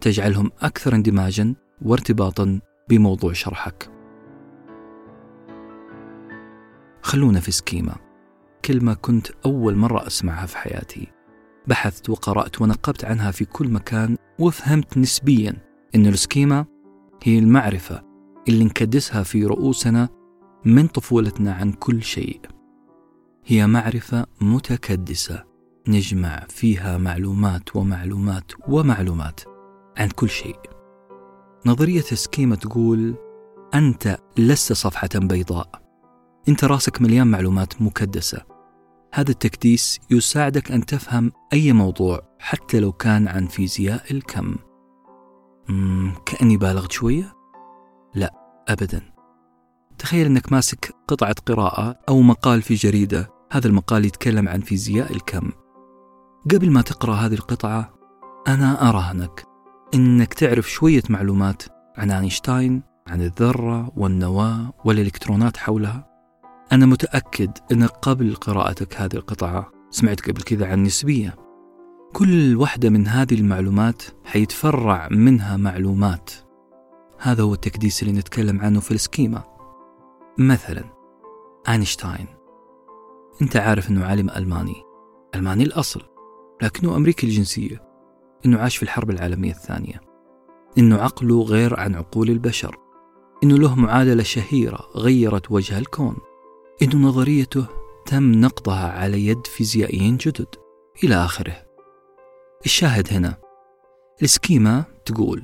تجعلهم 0.00 0.50
أكثر 0.62 0.94
اندماجا 0.94 1.54
وارتباطا 1.82 2.60
بموضوع 2.88 3.32
شرحك. 3.32 3.90
خلونا 7.02 7.40
في 7.40 7.50
سكيما. 7.50 7.96
كلمة 8.64 8.94
كنت 8.94 9.26
أول 9.46 9.76
مرة 9.76 10.06
أسمعها 10.06 10.46
في 10.46 10.58
حياتي. 10.58 11.21
بحثت 11.66 12.10
وقرأت 12.10 12.60
ونقبت 12.60 13.04
عنها 13.04 13.30
في 13.30 13.44
كل 13.44 13.68
مكان 13.68 14.16
وفهمت 14.38 14.98
نسبيا 14.98 15.56
أن 15.94 16.06
السكيما 16.06 16.66
هي 17.22 17.38
المعرفة 17.38 18.02
اللي 18.48 18.64
نكدسها 18.64 19.22
في 19.22 19.44
رؤوسنا 19.44 20.08
من 20.64 20.86
طفولتنا 20.86 21.52
عن 21.52 21.72
كل 21.72 22.02
شيء. 22.02 22.40
هي 23.44 23.66
معرفة 23.66 24.26
متكدسة 24.40 25.44
نجمع 25.88 26.46
فيها 26.48 26.98
معلومات 26.98 27.76
ومعلومات 27.76 28.52
ومعلومات 28.68 29.40
عن 29.98 30.08
كل 30.08 30.28
شيء. 30.28 30.58
نظرية 31.66 32.04
السكيما 32.12 32.56
تقول 32.56 33.14
أنت 33.74 34.18
لست 34.38 34.72
صفحة 34.72 35.08
بيضاء. 35.14 35.82
أنت 36.48 36.64
راسك 36.64 37.02
مليان 37.02 37.26
معلومات 37.26 37.82
مكدسة. 37.82 38.51
هذا 39.14 39.30
التكديس 39.30 40.00
يساعدك 40.10 40.72
أن 40.72 40.86
تفهم 40.86 41.32
أي 41.52 41.72
موضوع 41.72 42.20
حتى 42.38 42.80
لو 42.80 42.92
كان 42.92 43.28
عن 43.28 43.46
فيزياء 43.46 44.02
الكم. 44.10 44.54
كأني 46.26 46.56
بالغت 46.56 46.92
شوية؟ 46.92 47.32
لا 48.14 48.30
أبدا. 48.68 49.12
تخيل 49.98 50.26
أنك 50.26 50.52
ماسك 50.52 50.94
قطعة 51.08 51.34
قراءة 51.46 51.98
أو 52.08 52.20
مقال 52.20 52.62
في 52.62 52.74
جريدة 52.74 53.30
هذا 53.50 53.66
المقال 53.66 54.04
يتكلم 54.04 54.48
عن 54.48 54.60
فيزياء 54.60 55.12
الكم. 55.12 55.50
قبل 56.50 56.70
ما 56.70 56.82
تقرأ 56.82 57.14
هذه 57.14 57.34
القطعة 57.34 57.94
أنا 58.48 58.88
أراهنك 58.88 59.44
أنك 59.94 60.34
تعرف 60.34 60.70
شوية 60.70 61.02
معلومات 61.08 61.62
عن 61.96 62.10
أينشتاين 62.10 62.82
عن 63.08 63.22
الذرة 63.22 63.92
والنواة 63.96 64.72
والإلكترونات 64.84 65.56
حولها. 65.56 66.11
أنا 66.72 66.86
متأكد 66.86 67.50
أن 67.72 67.86
قبل 67.86 68.34
قراءتك 68.34 68.94
هذه 69.00 69.14
القطعة 69.14 69.72
سمعت 69.90 70.20
قبل 70.20 70.42
كذا 70.42 70.66
عن 70.66 70.78
النسبية 70.78 71.36
كل 72.12 72.56
واحدة 72.56 72.90
من 72.90 73.06
هذه 73.06 73.34
المعلومات 73.34 74.02
حيتفرع 74.24 75.08
منها 75.10 75.56
معلومات. 75.56 76.30
هذا 77.18 77.42
هو 77.42 77.54
التكديس 77.54 78.02
اللي 78.02 78.18
نتكلم 78.18 78.60
عنه 78.60 78.80
في 78.80 78.90
السكيما. 78.90 79.42
مثلا 80.38 80.84
أينشتاين. 81.68 82.26
أنت 83.42 83.56
عارف 83.56 83.90
أنه 83.90 84.04
عالم 84.04 84.30
ألماني. 84.30 84.82
ألماني 85.34 85.62
الأصل 85.62 86.02
لكنه 86.62 86.96
أمريكي 86.96 87.26
الجنسية. 87.26 87.82
أنه 88.46 88.58
عاش 88.58 88.76
في 88.76 88.82
الحرب 88.82 89.10
العالمية 89.10 89.50
الثانية. 89.50 90.00
أنه 90.78 90.96
عقله 90.96 91.42
غير 91.42 91.80
عن 91.80 91.94
عقول 91.94 92.30
البشر. 92.30 92.76
أنه 93.44 93.58
له 93.58 93.74
معادلة 93.74 94.22
شهيرة 94.22 94.80
غيرت 94.96 95.50
وجه 95.50 95.78
الكون. 95.78 96.16
إن 96.82 97.02
نظريته 97.02 97.66
تم 98.06 98.32
نقضها 98.32 98.88
على 98.92 99.26
يد 99.26 99.46
فيزيائيين 99.46 100.16
جدد. 100.16 100.46
إلى 101.04 101.14
آخره. 101.14 101.56
الشاهد 102.64 103.12
هنا. 103.12 103.38
السكيما 104.22 104.84
تقول 105.04 105.42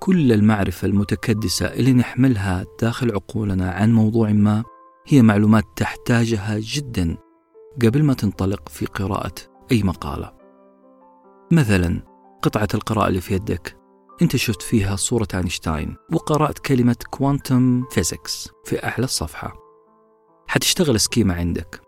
كل 0.00 0.32
المعرفة 0.32 0.86
المتكدسة 0.86 1.66
اللي 1.66 1.92
نحملها 1.92 2.64
داخل 2.80 3.12
عقولنا 3.12 3.70
عن 3.70 3.92
موضوع 3.92 4.32
ما 4.32 4.64
هي 5.06 5.22
معلومات 5.22 5.64
تحتاجها 5.76 6.58
جدا 6.58 7.16
قبل 7.82 8.02
ما 8.02 8.14
تنطلق 8.14 8.68
في 8.68 8.86
قراءة 8.86 9.34
أي 9.72 9.82
مقالة. 9.82 10.32
مثلا 11.52 12.02
قطعة 12.42 12.68
القراءة 12.74 13.08
اللي 13.08 13.20
في 13.20 13.34
يدك. 13.34 13.76
أنت 14.22 14.36
شفت 14.36 14.62
فيها 14.62 14.96
صورة 14.96 15.28
أينشتاين 15.34 15.96
وقرأت 16.12 16.58
كلمة 16.58 16.96
quantum 17.10 17.84
physics 17.90 18.50
في 18.64 18.84
أعلى 18.84 19.04
الصفحة. 19.04 19.65
حتشتغل 20.56 21.00
schema 21.00 21.34
عندك. 21.34 21.80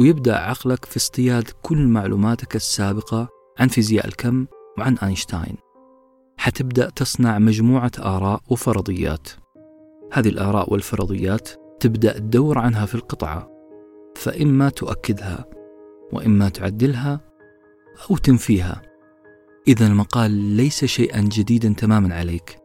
ويبدأ 0.00 0.36
عقلك 0.36 0.84
في 0.84 0.96
اصطياد 0.96 1.50
كل 1.62 1.86
معلوماتك 1.86 2.56
السابقة 2.56 3.28
عن 3.58 3.68
فيزياء 3.68 4.06
الكم 4.06 4.46
وعن 4.78 4.98
أينشتاين. 4.98 5.56
حتبدأ 6.36 6.90
تصنع 6.90 7.38
مجموعة 7.38 7.90
آراء 7.98 8.40
وفرضيات. 8.48 9.28
هذه 10.12 10.28
الآراء 10.28 10.72
والفرضيات 10.72 11.48
تبدأ 11.80 12.18
تدور 12.18 12.58
عنها 12.58 12.86
في 12.86 12.94
القطعة 12.94 13.50
فإما 14.16 14.68
تؤكدها 14.68 15.44
وإما 16.12 16.48
تعدلها 16.48 17.20
أو 18.10 18.16
تنفيها. 18.16 18.82
إذا 19.68 19.86
المقال 19.86 20.30
ليس 20.30 20.84
شيئا 20.84 21.20
جديدا 21.20 21.74
تماما 21.78 22.14
عليك 22.14 22.58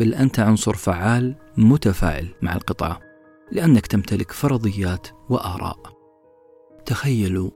بل 0.00 0.14
أنت 0.14 0.40
عنصر 0.40 0.74
فعال 0.74 1.34
متفاعل 1.56 2.28
مع 2.42 2.54
القطعة. 2.54 3.05
لأنك 3.52 3.86
تمتلك 3.86 4.32
فرضيات 4.32 5.06
وآراء. 5.28 5.96
تخيلوا 6.86 7.50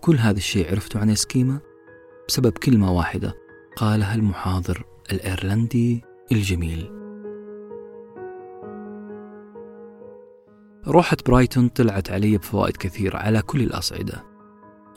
كل 0.00 0.16
هذا 0.16 0.36
الشيء 0.36 0.70
عرفتوا 0.70 1.00
عن 1.00 1.14
سكيما 1.14 1.60
بسبب 2.28 2.52
كلمة 2.52 2.92
واحدة 2.92 3.34
قالها 3.76 4.14
المحاضر 4.14 4.84
الإيرلندي 5.12 6.04
الجميل. 6.32 6.90
روحة 10.86 11.16
برايتون 11.26 11.68
طلعت 11.68 12.10
علي 12.10 12.38
بفوائد 12.38 12.76
كثيرة 12.76 13.18
على 13.18 13.42
كل 13.42 13.60
الأصعدة. 13.60 14.24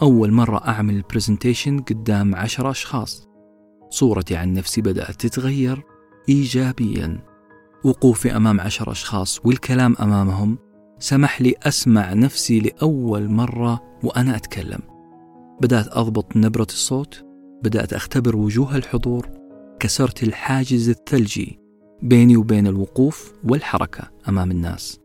أول 0.01 0.31
مرة 0.31 0.67
أعمل 0.67 1.01
presentation 1.01 1.79
قدام 1.79 2.35
عشر 2.35 2.69
أشخاص. 2.69 3.27
صورتي 3.89 4.35
عن 4.35 4.53
نفسي 4.53 4.81
بدأت 4.81 5.25
تتغير 5.25 5.83
إيجابيا. 6.29 7.32
وقوفي 7.83 8.35
أمام 8.35 8.61
عشر 8.61 8.91
أشخاص 8.91 9.45
والكلام 9.45 9.95
أمامهم. 10.01 10.57
سمح 10.99 11.41
لي 11.41 11.55
أسمع 11.63 12.13
نفسي 12.13 12.59
لأول 12.59 13.29
مرة 13.29 13.83
وأنا 14.03 14.35
أتكلم. 14.35 14.79
بدأت 15.61 15.87
أضبط 15.87 16.37
نبرة 16.37 16.67
الصوت. 16.69 17.25
بدأت 17.63 17.93
أختبر 17.93 18.35
وجوه 18.35 18.75
الحضور. 18.75 19.29
كسرت 19.79 20.23
الحاجز 20.23 20.89
الثلجي 20.89 21.59
بيني 22.01 22.37
وبين 22.37 22.67
الوقوف 22.67 23.33
والحركة 23.43 24.11
أمام 24.29 24.51
الناس. 24.51 24.99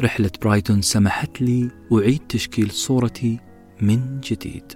رحلة 0.00 0.30
برايتون 0.42 0.82
سمحت 0.82 1.42
لي 1.42 1.70
أعيد 1.92 2.20
تشكيل 2.28 2.70
صورتي 2.70 3.38
من 3.80 4.20
جديد. 4.20 4.72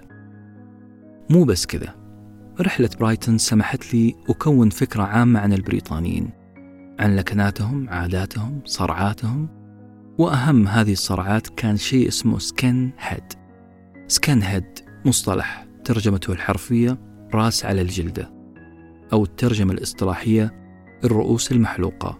مو 1.29 1.43
بس 1.43 1.65
كذا. 1.65 1.95
رحلة 2.61 2.89
برايتون 2.99 3.37
سمحت 3.37 3.93
لي 3.93 4.15
أكون 4.29 4.69
فكرة 4.69 5.03
عامة 5.03 5.39
عن 5.39 5.53
البريطانيين. 5.53 6.44
عن 6.99 7.15
لكناتهم 7.15 7.89
عاداتهم 7.89 8.61
صرعاتهم 8.65 9.47
وأهم 10.17 10.67
هذه 10.67 10.91
الصرعات 10.91 11.47
كان 11.47 11.77
شيء 11.77 12.07
اسمه 12.07 12.39
skinhead. 12.39 13.23
skinhead 14.07 14.79
مصطلح 15.05 15.67
ترجمته 15.83 16.33
الحرفية 16.33 16.97
راس 17.33 17.65
على 17.65 17.81
الجلدة 17.81 18.31
أو 19.13 19.23
الترجمة 19.23 19.73
الإصطلاحية 19.73 20.53
الرؤوس 21.03 21.51
المحلوقة. 21.51 22.19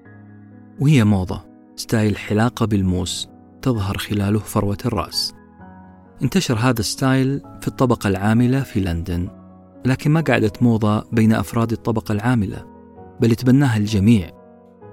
وهي 0.79 1.03
موضة 1.03 1.45
style 1.75 2.17
حلاقة 2.17 2.65
بالموس 2.65 3.29
تظهر 3.61 3.97
خلاله 3.97 4.39
فروة 4.39 4.77
الرأس. 4.85 5.33
انتشر 6.23 6.55
هذا 6.55 6.79
ال 6.79 6.90
style 6.90 7.41
في 7.61 7.67
الطبقة 7.67 8.07
العاملة 8.07 8.61
في 8.61 8.79
لندن 8.79 9.29
لكن 9.85 10.11
ما 10.11 10.21
قعدت 10.21 10.63
موضة 10.63 11.03
بين 11.11 11.33
أفراد 11.33 11.71
الطبقة 11.71 12.11
العاملة 12.11 12.65
بل 13.19 13.35
تبناها 13.35 13.77
الجميع. 13.77 14.44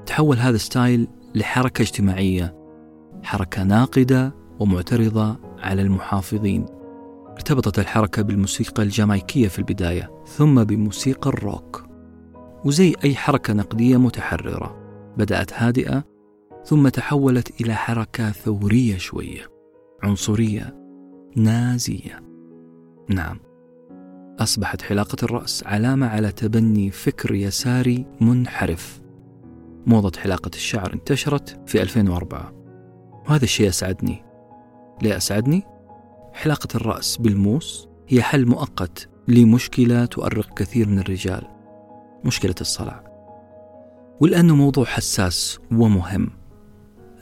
تحول 0.06 0.38
هذا 0.38 0.56
ال 0.56 0.65
style 0.65 1.08
لحركة 1.34 1.82
اجتماعية 1.82 2.62
حركة 3.22 3.62
ناقدة 3.62 4.34
ومعترضة 4.60 5.36
على 5.58 5.82
المحافظين. 5.82 6.66
ارتبطت 7.28 7.78
الحركة 7.78 8.22
بالموسيقى 8.22 8.82
الجامايكية 8.82 9.48
في 9.48 9.58
البداية 9.58 10.10
ثم 10.26 10.64
بموسيقى 10.64 11.30
الروك. 11.30 11.84
وزي 12.64 12.94
أي 13.04 13.14
حركة 13.14 13.52
نقدية 13.52 13.96
متحررة 13.96 14.76
بدأت 15.16 15.52
هادئة 15.52 16.04
ثم 16.64 16.88
تحولت 16.88 17.60
إلى 17.60 17.74
حركة 17.74 18.30
ثورية 18.30 18.96
شوية 18.96 19.48
عنصرية 20.02 20.76
نازية. 21.36 22.22
نعم 23.08 23.38
أصبحت 24.38 24.82
حلاقة 24.82 25.16
الرأس 25.22 25.64
علامة 25.66 26.06
على 26.06 26.32
تبني 26.32 26.90
فكر 26.90 27.34
يساري 27.34 28.06
منحرف. 28.20 29.02
موضة 29.86 30.20
حلاقة 30.20 30.50
الشعر 30.54 30.92
انتشرت 30.92 31.60
في 31.66 31.82
2004 31.82 32.52
وهذا 33.26 33.44
الشيء 33.44 33.68
أسعدني. 33.68 34.24
ليه 35.02 35.16
أسعدني؟ 35.16 35.62
حلاقة 36.32 36.68
الرأس 36.74 37.16
بالموس 37.16 37.88
هي 38.08 38.22
حل 38.22 38.46
مؤقت 38.46 39.08
لمشكلة 39.28 40.04
تؤرق 40.04 40.54
كثير 40.54 40.88
من 40.88 40.98
الرجال. 40.98 41.42
مشكلة 42.24 42.54
الصلع 42.60 43.04
ولأنه 44.20 44.56
موضوع 44.56 44.84
حساس 44.84 45.58
ومهم. 45.72 46.30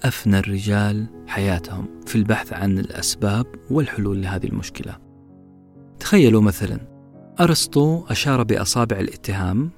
أفنى 0.02 0.38
الرجال 0.38 1.06
حياتهم 1.26 2.00
في 2.06 2.16
البحث 2.16 2.52
عن 2.52 2.78
الأسباب 2.78 3.46
والحلول 3.70 4.22
لهذه 4.22 4.46
المشكلة. 4.46 4.96
تخيلوا 6.00 6.42
مثلا 6.42 6.80
أرسطو 7.40 8.04
أشار 8.08 8.42
بأصابع 8.42 9.00
الاتهام 9.00 9.70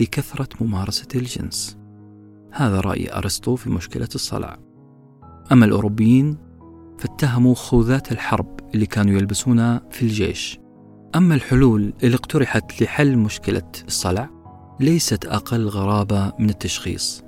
لكثرة 0.00 0.48
ممارسة 0.60 1.08
الجنس. 1.14 1.77
هذا 2.52 2.80
رأي 2.80 3.12
أرسطو 3.12 3.56
في 3.56 3.70
مشكلة 3.70 4.08
الصلع 4.14 4.58
أما 5.52 5.64
الأوروبيين 5.64 6.36
فاتهموا 6.98 7.54
خوذات 7.54 8.12
الحرب 8.12 8.60
اللي 8.74 8.86
كانوا 8.86 9.14
يلبسونها 9.14 9.82
في 9.90 10.02
الجيش. 10.02 10.58
أما 11.16 11.34
الحلول 11.34 11.92
اللي 12.02 12.14
اقترحت 12.14 12.82
لحل 12.82 13.18
مشكلة 13.18 13.62
الصلع 13.86 14.30
ليست 14.80 15.26
أقل 15.26 15.68
غرابة 15.68 16.32
من 16.38 16.50
التشخيص. 16.50 17.22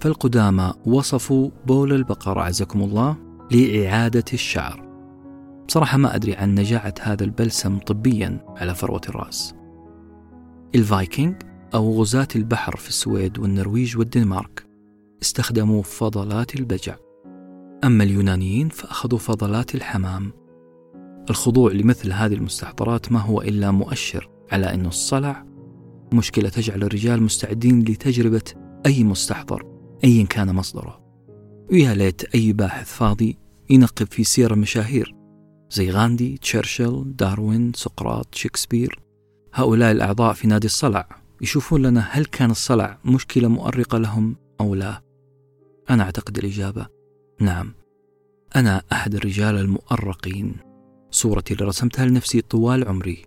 فالقدامى 0.00 0.72
وصفوا 0.86 1.50
بول 1.66 1.92
البقر 1.92 2.40
أعزكم 2.40 2.82
الله 2.82 3.16
لإعادة 3.50 4.24
الشعر. 4.32 4.90
بصراحة 5.68 5.98
ما 5.98 6.14
أدري 6.14 6.34
عن 6.34 6.54
نجاعة 6.54 6.94
هذا 7.00 7.24
البلسم 7.24 7.78
طبيا 7.78 8.44
على 8.56 8.74
فروة 8.74 9.00
الرأس. 9.08 9.54
الفايكنج 10.74 11.34
أو 11.74 12.00
غزاة 12.00 12.28
البحر 12.36 12.76
في 12.76 12.88
السويد 12.88 13.38
والنرويج 13.38 13.98
والدنمارك 13.98 14.66
استخدموا 15.22 15.82
فضلات 15.82 16.54
البجع. 16.54 16.96
أما 17.84 18.04
اليونانيين 18.04 18.68
فأخذوا 18.68 19.18
فضلات 19.18 19.74
الحمام. 19.74 20.32
الخضوع 21.30 21.72
لمثل 21.72 22.12
هذه 22.12 22.34
المستحضرات 22.34 23.12
ما 23.12 23.20
هو 23.20 23.42
إلا 23.42 23.70
مؤشر 23.70 24.30
على 24.52 24.74
أن 24.74 24.86
الصلع 24.86 25.46
مشكلة 26.12 26.48
تجعل 26.48 26.82
الرجال 26.82 27.22
مستعدين 27.22 27.80
لتجربة 27.80 28.42
أي 28.86 29.04
مستحضر 29.04 29.66
أيا 30.04 30.24
كان 30.24 30.54
مصدره. 30.54 31.00
ويا 31.72 31.94
ليت 31.94 32.34
أي 32.34 32.52
باحث 32.52 32.92
فاضي 32.92 33.38
ينقب 33.70 34.06
في 34.06 34.24
سير 34.24 34.54
المشاهير 34.54 35.14
زي 35.70 35.90
غاندي، 35.90 36.38
تشرشل، 36.38 37.04
داروين، 37.16 37.72
سقراط، 37.74 38.34
شكسبير. 38.34 39.00
هؤلاء 39.54 39.92
الأعضاء 39.92 40.32
في 40.32 40.48
نادي 40.48 40.66
الصلع. 40.66 41.19
يشوفون 41.40 41.82
لنا 41.82 42.00
هل 42.00 42.24
كان 42.24 42.50
الصلع 42.50 42.98
مشكلة 43.04 43.48
مؤرقة 43.48 43.98
لهم 43.98 44.36
أو 44.60 44.74
لا. 44.74 45.02
أنا 45.90 46.02
أعتقد 46.02 46.38
الإجابة 46.38 46.86
نعم. 47.40 47.74
أنا 48.56 48.82
أحد 48.92 49.14
الرجال 49.14 49.58
المؤرقين. 49.58 50.56
صورتي 51.10 51.54
اللي 51.54 51.64
رسمتها 51.64 52.06
لنفسي 52.06 52.40
طوال 52.40 52.88
عمري 52.88 53.24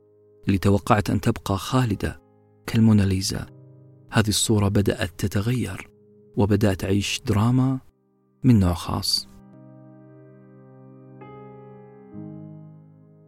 اللي 0.48 0.58
توقعت 0.58 1.10
أن 1.10 1.22
تبقى 1.22 1.58
خالدة 1.58 2.22
كالموناليزا. 2.68 3.46
هذه 4.12 4.28
الصورة 4.30 4.68
بدأت 4.68 5.12
تتغير 5.18 5.90
وبدأت 6.36 6.84
أعيش 6.84 7.22
دراما 7.26 7.80
من 8.44 8.60
نوع 8.60 8.74
خاص. 8.74 9.28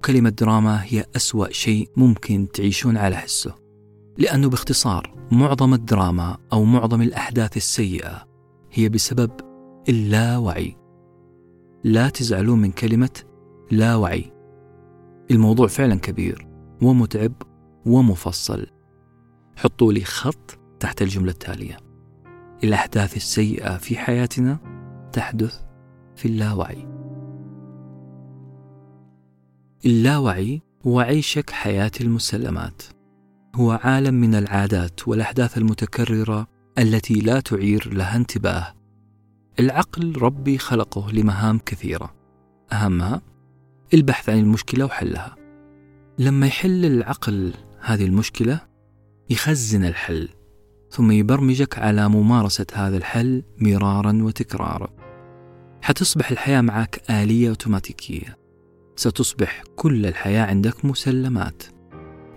كلمة 0.05 0.29
دراما 0.29 0.83
هي 0.83 1.05
أسوأ 1.15 1.51
شيء 1.51 1.89
ممكن 1.95 2.47
تعيشون 2.53 2.97
على 2.97 3.15
حسه. 3.15 3.64
لأنه 4.17 4.49
باختصار 4.49 5.27
معظم 5.31 5.73
الدراما 5.73 6.37
أو 6.53 6.63
معظم 6.63 7.01
الأحداث 7.01 7.57
السيئة 7.57 8.27
هي 8.71 8.89
بسبب 8.89 9.31
اللاوعي. 9.89 10.75
لا 11.83 12.09
تزعلون 12.09 12.61
من 12.61 12.71
كلمة 12.71 13.23
لا 13.71 13.95
وعي 13.95 14.31
الموضوع 15.31 15.67
فعلا 15.67 15.95
كبير 15.95 16.47
ومتعب 16.81 17.33
ومفصل. 17.85 18.67
حطوا 19.55 19.93
لي 19.93 20.03
خط 20.03 20.59
تحت 20.79 21.01
الجملة 21.01 21.31
التالية. 21.31 21.77
الأحداث 22.63 23.15
السيئة 23.15 23.77
في 23.77 23.97
حياتنا 23.97 24.57
تحدث 25.13 25.61
في 26.15 26.25
اللاوعي. 26.25 26.87
اللاوعي 29.85 30.61
هو 30.87 30.99
عيشك 30.99 31.49
حياة 31.49 31.91
المسلمات. 32.01 32.81
هو 33.55 33.79
عالم 33.83 34.13
من 34.13 34.35
العادات 34.35 35.07
والأحداث 35.07 35.57
المتكررة 35.57 36.47
التي 36.77 37.13
لا 37.13 37.39
تعير 37.39 37.93
لها 37.93 38.15
انتباه. 38.15 38.73
العقل 39.59 40.17
ربي 40.17 40.57
خلقه 40.57 41.11
لمهام 41.11 41.59
كثيرة، 41.65 42.15
أهمها 42.73 43.21
البحث 43.93 44.29
عن 44.29 44.39
المشكلة 44.39 44.85
وحلها. 44.85 45.35
لما 46.19 46.47
يحل 46.47 46.85
العقل 46.85 47.53
هذه 47.81 48.05
المشكلة 48.05 48.59
يخزن 49.29 49.85
الحل 49.85 50.29
ثم 50.91 51.11
يبرمجك 51.11 51.79
على 51.79 52.09
ممارسة 52.09 52.67
هذا 52.73 52.97
الحل 52.97 53.43
مرارا 53.61 54.19
وتكرارا. 54.23 54.89
حتصبح 55.81 56.31
الحياة 56.31 56.61
معك 56.61 57.01
آلية 57.09 57.49
أوتوماتيكية. 57.49 58.37
ستصبح 58.95 59.63
كل 59.75 60.05
الحياة 60.05 60.45
عندك 60.45 60.85
مسلمات. 60.85 61.63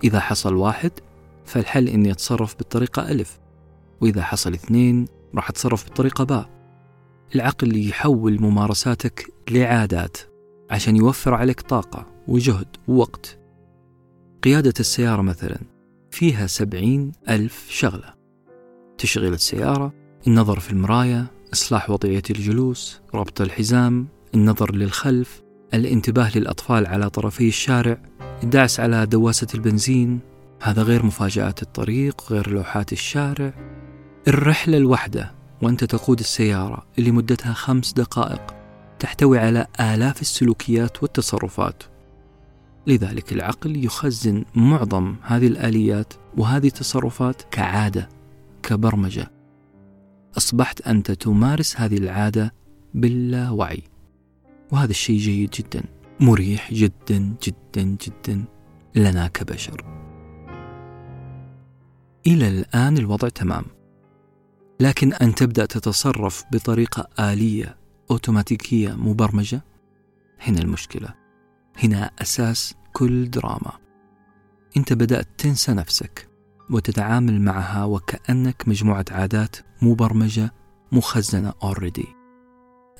إذا 0.04 0.20
حصل 0.20 0.54
واحد 0.54 0.92
فالحل 1.48 1.88
إني 1.88 2.12
أتصرف 2.12 2.56
بالطريقة 2.56 3.10
ألف 3.10 3.38
وإذا 4.00 4.22
حصل 4.22 4.54
اثنين 4.54 5.06
راح 5.34 5.50
أتصرف 5.50 5.84
بالطريقة 5.84 6.24
باء. 6.24 6.50
العقل 7.34 7.88
يحول 7.88 8.42
ممارساتك 8.42 9.32
لعادات 9.50 10.16
عشان 10.70 10.96
يوفر 10.96 11.34
عليك 11.34 11.60
طاقة 11.60 12.06
وجهد 12.28 12.76
ووقت. 12.88 13.38
قيادة 14.42 14.74
السيارة 14.80 15.22
مثلا 15.22 15.58
فيها 16.10 16.46
سبعين 16.46 17.12
ألف 17.28 17.66
شغلة. 17.70 18.14
تشغيل 18.98 19.32
السيارة 19.32 19.92
النظر 20.26 20.60
في 20.60 20.70
المراية 20.70 21.26
إصلاح 21.52 21.90
وضعية 21.90 22.22
الجلوس 22.30 23.00
ربط 23.14 23.40
الحزام 23.40 24.06
النظر 24.34 24.74
للخلف 24.74 25.42
الانتباه 25.74 26.38
للأطفال 26.38 26.86
على 26.86 27.10
طرفي 27.10 27.48
الشارع 27.48 27.98
الدعس 28.42 28.80
على 28.80 29.06
دواسة 29.06 29.46
البنزين 29.54 30.20
هذا 30.60 30.82
غير 30.82 31.06
مفاجآت 31.06 31.62
الطريق 31.62 32.32
غير 32.32 32.50
لوحات 32.50 32.92
الشارع. 32.92 33.52
الرحلة 34.28 34.76
الواحدة 34.76 35.34
وأنت 35.62 35.84
تقود 35.84 36.18
السيارة 36.18 36.86
اللي 36.98 37.10
مدتها 37.10 37.52
خمس 37.52 37.92
دقائق 37.92 38.54
تحتوي 38.98 39.38
على 39.38 39.66
آلاف 39.80 40.20
السلوكيات 40.20 41.02
والتصرفات. 41.02 41.82
لذلك 42.86 43.32
العقل 43.32 43.84
يخزن 43.84 44.44
معظم 44.54 45.16
هذه 45.22 45.46
الآليات 45.46 46.12
وهذه 46.36 46.66
التصرفات 46.66 47.42
كعادة 47.50 48.08
كبرمجة. 48.62 49.30
أصبحت 50.36 50.80
أنت 50.80 51.10
تمارس 51.10 51.80
هذه 51.80 51.96
العادة 51.96 52.54
باللاوعي 52.94 53.82
وهذا 54.72 54.90
الشيء 54.90 55.18
جيد 55.18 55.50
جدا 55.50 55.82
مريح 56.20 56.72
جدا 56.74 57.34
جدا 57.42 57.96
جدا 58.06 58.44
لنا 58.94 59.26
كبشر. 59.28 60.07
إلى 62.28 62.48
الآن 62.48 62.98
الوضع 62.98 63.28
تمام. 63.28 63.64
لكن 64.80 65.12
أن 65.12 65.34
تبدأ 65.34 65.66
تتصرف 65.66 66.44
بطريقة 66.52 67.08
آلية 67.20 67.76
أوتوماتيكية 68.10 68.92
مبرمجة؟ 68.92 69.64
هنا 70.40 70.60
المشكلة. 70.60 71.14
هنا 71.82 72.10
أساس 72.22 72.74
كل 72.92 73.30
دراما. 73.30 73.72
أنت 74.76 74.92
بدأت 74.92 75.28
تنسى 75.38 75.72
نفسك 75.72 76.28
وتتعامل 76.70 77.40
معها 77.40 77.84
وكأنك 77.84 78.68
مجموعة 78.68 79.04
عادات 79.10 79.56
مبرمجة 79.82 80.52
مخزنة 80.92 81.52
already. 81.64 82.06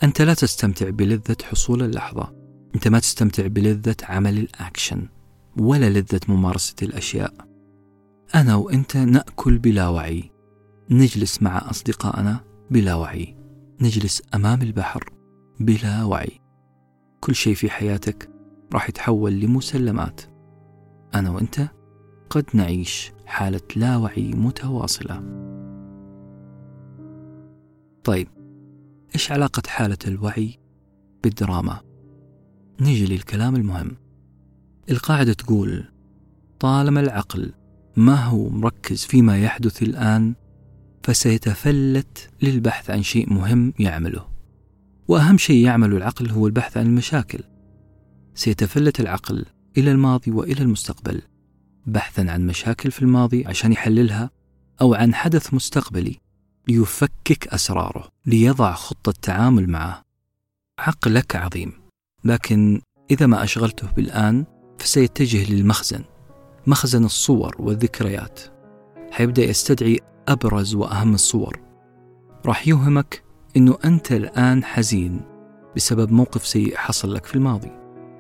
أنت 0.03 0.23
لا 0.23 0.35
تستمتع 0.35 0.91
بلذة 0.91 1.37
حصول 1.43 1.83
اللحظة. 1.83 2.35
أنت 2.75 2.89
ما 2.89 2.99
تستمتع 2.99 3.47
بلذة 3.47 3.97
عمل 4.03 4.39
الأكشن 4.39 5.09
ولا 5.57 5.91
لذة 5.91 6.21
ممارسة 6.29 6.75
الأشياء. 6.83 7.48
أنا 8.35 8.55
وأنت 8.55 8.97
نأكل 8.97 9.59
بلا 9.59 9.89
وعي. 9.89 10.31
نجلس 10.91 11.43
مع 11.43 11.71
أصدقائنا 11.71 12.41
بلا 12.71 12.95
وعي. 12.95 13.37
نجلس 13.81 14.23
أمام 14.35 14.63
البحر 14.63 15.13
بلا 15.61 16.05
وعي. 16.05 16.41
كل 17.21 17.35
شيء 17.35 17.55
في 17.55 17.71
حياتك 17.71 18.31
راح 18.73 18.89
يتحول 18.89 19.33
لمسلمات. 19.33 20.21
أنا 21.15 21.31
وأنت 21.31 21.69
قد 22.31 22.45
نعيش 22.55 23.13
حالة 23.27 23.61
لا 23.77 23.97
وعي 23.97 24.33
متواصلة. 24.33 25.23
طيب 28.05 28.29
إيش 29.15 29.33
علاقة 29.33 29.63
حالة 29.67 29.99
الوعي 30.07 30.59
بالدراما؟ 31.23 31.81
نيجي 32.81 33.15
للكلام 33.15 33.57
المهم. 33.57 33.97
القاعدة 34.91 35.33
تقول 35.33 35.93
طالما 36.61 37.01
العقل 37.01 37.53
ما 37.99 38.25
هو 38.25 38.49
مركز 38.49 39.05
فيما 39.05 39.39
يحدث 39.39 39.83
الآن؟ 39.83 40.35
فسيتفلت 41.03 42.31
للبحث 42.43 42.91
عن 42.91 43.03
شيء 43.03 43.33
مهم 43.33 43.73
يعمله. 43.79 44.29
وأهم 45.09 45.39
شيء 45.39 45.65
يعمله 45.65 45.97
العقل 45.97 46.31
هو 46.31 46.47
البحث 46.47 46.77
عن 46.77 46.87
المشاكل. 46.87 47.41
سيتفلت 48.35 49.01
العقل 49.01 49.45
إلى 49.79 49.93
الماضي 49.93 50.31
وإلى 50.31 50.63
المستقبل 50.63 51.23
بحثا 51.87 52.21
عن 52.21 52.47
مشاكل 52.47 52.91
في 52.91 53.03
الماضي 53.03 53.47
عشان 53.47 53.73
يحللها 53.73 54.31
أو 54.81 54.95
عن 54.95 55.15
حدث 55.15 55.55
مستقبلي 55.55 56.17
ليفكك 56.69 57.49
أسراره 57.49 58.09
ليضع 58.27 58.73
خطة 58.73 59.13
تعامل 59.23 59.71
معه. 59.71 60.03
عقلك 60.79 61.37
عظيم 61.37 61.73
لكن 62.25 62.81
إذا 63.11 63.27
ما 63.27 63.45
أشغلته 63.45 63.93
بالآن 63.93 64.45
فسيتجه 64.79 65.53
للمخزن. 65.53 66.05
مخزن 66.69 67.05
الصور 67.05 67.57
والذكريات. 67.59 68.41
حيبدأ 69.11 69.43
يستدعي 69.45 70.01
أبرز 70.29 70.75
وأهم 70.75 71.15
الصور. 71.15 71.61
راح 72.47 72.69
يوهمك 72.69 73.23
أنه 73.57 73.79
أنت 73.85 74.13
الآن 74.13 74.65
حزين 74.65 75.21
بسبب 75.77 76.13
موقف 76.13 76.47
سيء 76.47 76.77
حصل 76.77 77.15
لك 77.15 77.27
في 77.27 77.35
الماضي 77.35 77.71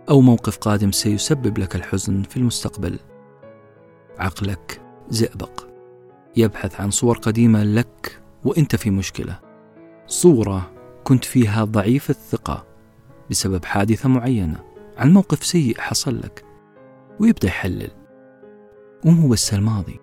أو 0.09 0.21
موقف 0.21 0.57
قادم 0.57 0.93
سيسبب 0.93 1.59
لك 1.59 1.77
الحزن 1.77 2.23
في 2.23 2.37
المستقبل. 2.37 2.99
عقلك 4.19 4.81
زئبق 5.11 5.67
يبحث 6.37 6.81
عن 6.81 6.91
صور 6.91 7.19
قديمة 7.19 7.65
لك 7.65 8.23
وأنت 8.45 8.77
في 8.77 8.91
مشكلة. 8.91 9.39
صورة 10.07 10.71
كنت 11.05 11.25
فيها 11.25 11.65
ضعيف 11.65 12.11
الثقة 12.11 12.67
بسبب 13.31 13.65
حادثة 13.65 14.09
معينة 14.09 14.65
عن 14.97 15.13
موقف 15.13 15.45
سيء 15.45 15.81
حصل 15.81 16.19
لك 16.19 16.45
ويبدأ 17.21 17.49
يحلل. 17.49 18.08
ومو 19.05 19.29
بس 19.29 19.55
الماضي؟ 19.55 20.01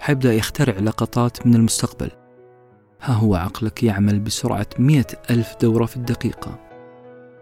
حيبدأ 0.00 0.34
يخترع 0.34 0.78
لقطات 0.78 1.46
من 1.46 1.54
المستقبل. 1.54 2.10
ها 3.02 3.12
هو 3.12 3.34
عقلك 3.34 3.82
يعمل 3.82 4.20
بسرعة 4.20 4.66
مئة 4.78 5.06
ألف 5.30 5.56
دورة 5.60 5.86
في 5.86 5.96
الدقيقة. 5.96 6.58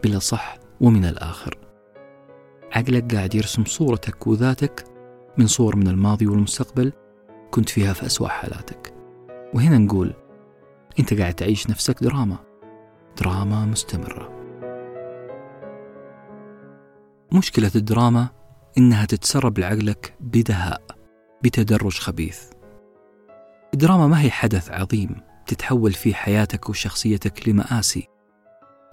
بلا 0.04 0.18
صح 0.18 0.58
ومن 0.80 1.04
الآخر. 1.04 1.58
عقلك 2.72 3.14
قاعد 3.14 3.34
يرسم 3.34 3.64
صورتك 3.64 4.26
وذاتك 4.26 4.84
من 5.38 5.46
صور 5.46 5.76
من 5.76 5.88
الماضي 5.88 6.26
والمستقبل. 6.26 6.92
كنت 7.50 7.68
فيها 7.68 7.92
في 7.92 8.06
أسوأ 8.06 8.28
حالاتك. 8.28 8.94
وهنا 9.54 9.78
نقول 9.78 10.14
أنت 10.98 11.14
قاعد 11.14 11.34
تعيش 11.34 11.70
نفسك 11.70 12.02
دراما. 12.02 12.36
دراما 13.20 13.64
مستمرة. 13.64 14.30
مشكلة 17.32 17.70
الدراما 17.74 18.28
إنها 18.78 19.04
تتسرب 19.04 19.58
لعقلك 19.58 20.14
بدهاء 20.20 20.82
بتدرج 21.42 21.98
خبيث. 21.98 22.42
الدراما 23.74 24.06
ما 24.06 24.20
هي 24.20 24.30
حدث 24.30 24.70
عظيم 24.70 25.20
تتحول 25.46 25.92
فيه 25.92 26.14
حياتك 26.14 26.68
وشخصيتك 26.68 27.48
لمآسي. 27.48 28.08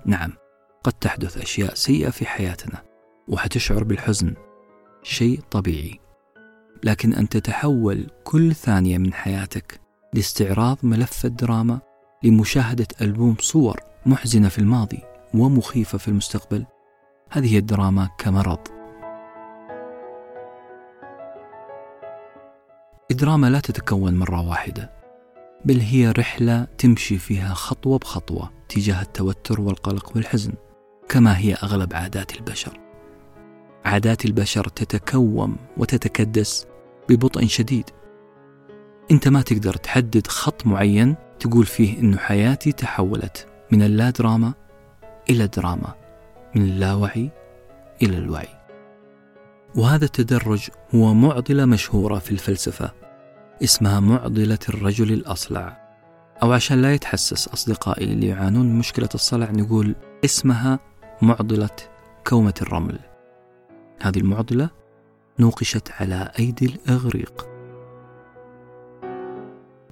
نعم 0.06 0.34
قد 0.84 0.94
تحدث 0.94 1.38
أشياء 1.38 1.74
سيئة 1.74 2.10
في 2.10 2.26
حياتنا 2.26 2.84
وحتشعر 3.28 3.84
بالحزن. 3.84 4.34
شيء 5.04 5.40
طبيعي. 5.52 6.00
لكن 6.84 7.14
أن 7.14 7.30
تتحول 7.30 8.08
كل 8.24 8.56
ثانية 8.56 8.98
من 8.98 9.14
حياتك 9.14 9.82
لاستعراض 10.14 10.78
ملف 10.84 11.26
الدراما 11.26 11.80
لمشاهدة 12.24 12.88
ألبوم 13.02 13.36
صور 13.40 13.80
محزنة 14.06 14.50
في 14.50 14.60
الماضي 14.60 15.00
ومخيفة 15.34 15.98
في 15.98 16.08
المستقبل 16.08 16.66
هذه 17.30 17.58
الدراما 17.58 18.10
كمرض. 18.18 18.81
الدراما 23.12 23.50
لا 23.50 23.60
تتكون 23.60 24.14
مرة 24.16 24.50
واحدة 24.50 24.92
بل 25.66 25.80
هي 25.80 26.12
رحلة 26.12 26.68
تمشي 26.78 27.18
فيها 27.18 27.54
خطوة 27.54 27.98
بخطوة 27.98 28.52
تجاه 28.70 29.02
التوتر 29.02 29.62
والقلق 29.62 30.12
والحزن 30.16 30.54
كما 31.10 31.38
هي 31.38 31.54
أغلب 31.54 31.94
عادات 31.94 32.36
البشر. 32.36 32.80
عادات 33.86 34.26
البشر 34.26 34.68
تتكوم 34.68 35.58
وتتكدس 35.78 36.68
ببطء 37.10 37.48
شديد. 37.48 37.90
أنت 39.12 39.28
ما 39.28 39.42
تقدر 39.42 39.74
تحدد 39.74 40.28
خط 40.28 40.68
معين 40.68 41.16
تقول 41.40 41.66
فيه 41.66 42.00
انه 42.00 42.18
حياتي 42.18 42.72
تحولت 42.72 43.48
من 43.72 43.84
اللا 43.84 44.10
دراما 44.10 44.54
إلى 45.30 45.48
دراما 45.48 45.96
من 46.56 46.62
اللاوعي 46.62 47.32
إلى 48.02 48.18
الوعي. 48.18 48.62
وهذا 49.76 50.06
التدرج 50.06 50.70
هو 50.96 51.14
معضلة 51.14 51.66
مشهورة 51.66 52.20
في 52.20 52.32
الفلسفة. 52.32 53.01
اسمها 53.64 54.00
معضلة 54.00 54.60
الرجل 54.70 55.14
الأصلع. 55.14 55.82
أو 56.44 56.54
عشان 56.54 56.82
لا 56.82 56.94
يتحسس 56.94 57.48
أصدقائي 57.48 58.06
اللي 58.06 58.28
يعانون 58.28 58.66
من 58.66 58.80
مشكلة 58.80 59.10
الصلع 59.16 59.52
نقول 59.52 59.96
اسمها 60.26 60.80
معضلة 61.22 61.76
كومة 62.28 62.54
الرمل. 62.62 63.00
هذه 64.02 64.18
المعضلة 64.18 64.70
نوقشت 65.40 65.92
على 66.00 66.32
أيدي 66.40 66.66
الإغريق. 66.66 67.48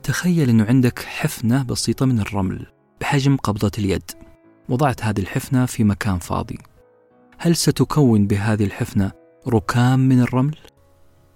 تخيل 0.03 0.49
أنه 0.49 0.65
عندك 0.65 0.99
حفنة 0.99 1.63
بسيطة 1.63 2.05
من 2.05 2.19
الرمل 2.19 2.65
بحجم 3.01 3.37
قبضة 3.37 3.71
اليد. 3.77 4.11
وضعت 4.69 5.03
هذه 5.03 5.19
الحفنة 5.19 5.65
في 5.65 5.83
مكان 5.83 6.19
فاضي. 6.19 6.57
هل 7.37 7.55
ستكون 7.55 8.27
بهذه 8.27 8.63
الحفنة 8.63 9.11
ركام 9.47 9.99
من 9.99 10.21
الرمل؟ 10.21 10.57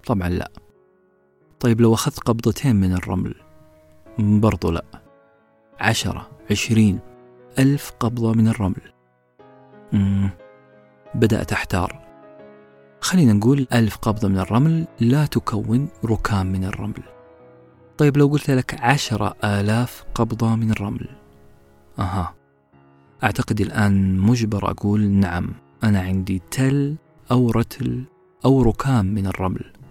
طبعا 0.05 0.29
لا. 0.29 0.62
طيب 1.63 1.81
لو 1.81 1.93
أخذت 1.93 2.19
قبضتين 2.19 2.75
من 2.75 2.93
الرمل 2.93 3.35
برضو 4.19 4.71
لا. 4.71 4.85
عشرة 5.79 6.29
عشرين 6.51 6.99
ألف 7.59 7.91
قبضة 7.99 8.33
من 8.33 8.47
الرمل. 8.47 8.81
مم. 9.93 10.29
بدأت 11.15 11.53
أحتار. 11.53 11.99
خلينا 13.01 13.33
نقول 13.33 13.67
ألف 13.73 13.97
قبضة 13.97 14.27
من 14.27 14.39
الرمل 14.39 14.87
لا 14.99 15.25
تكون 15.25 15.87
ركام 16.05 16.45
من 16.45 16.63
الرمل. 16.63 17.03
طيب 17.97 18.17
لو 18.17 18.27
قلت 18.27 18.51
لك 18.51 18.81
عشرة 18.81 19.35
آلاف 19.43 20.03
قبضة 20.15 20.55
من 20.55 20.71
الرمل. 20.71 21.09
أها. 21.99 22.33
أعتقد 23.23 23.61
الآن 23.61 24.17
مجبر 24.17 24.71
أقول 24.71 25.01
نعم 25.01 25.53
أنا 25.83 26.01
عندي 26.01 26.41
تل 26.51 26.95
أو 27.31 27.51
رتل 27.51 28.03
أو 28.45 28.61
ركام 28.61 29.05
من 29.05 29.27
الرمل. 29.27 29.82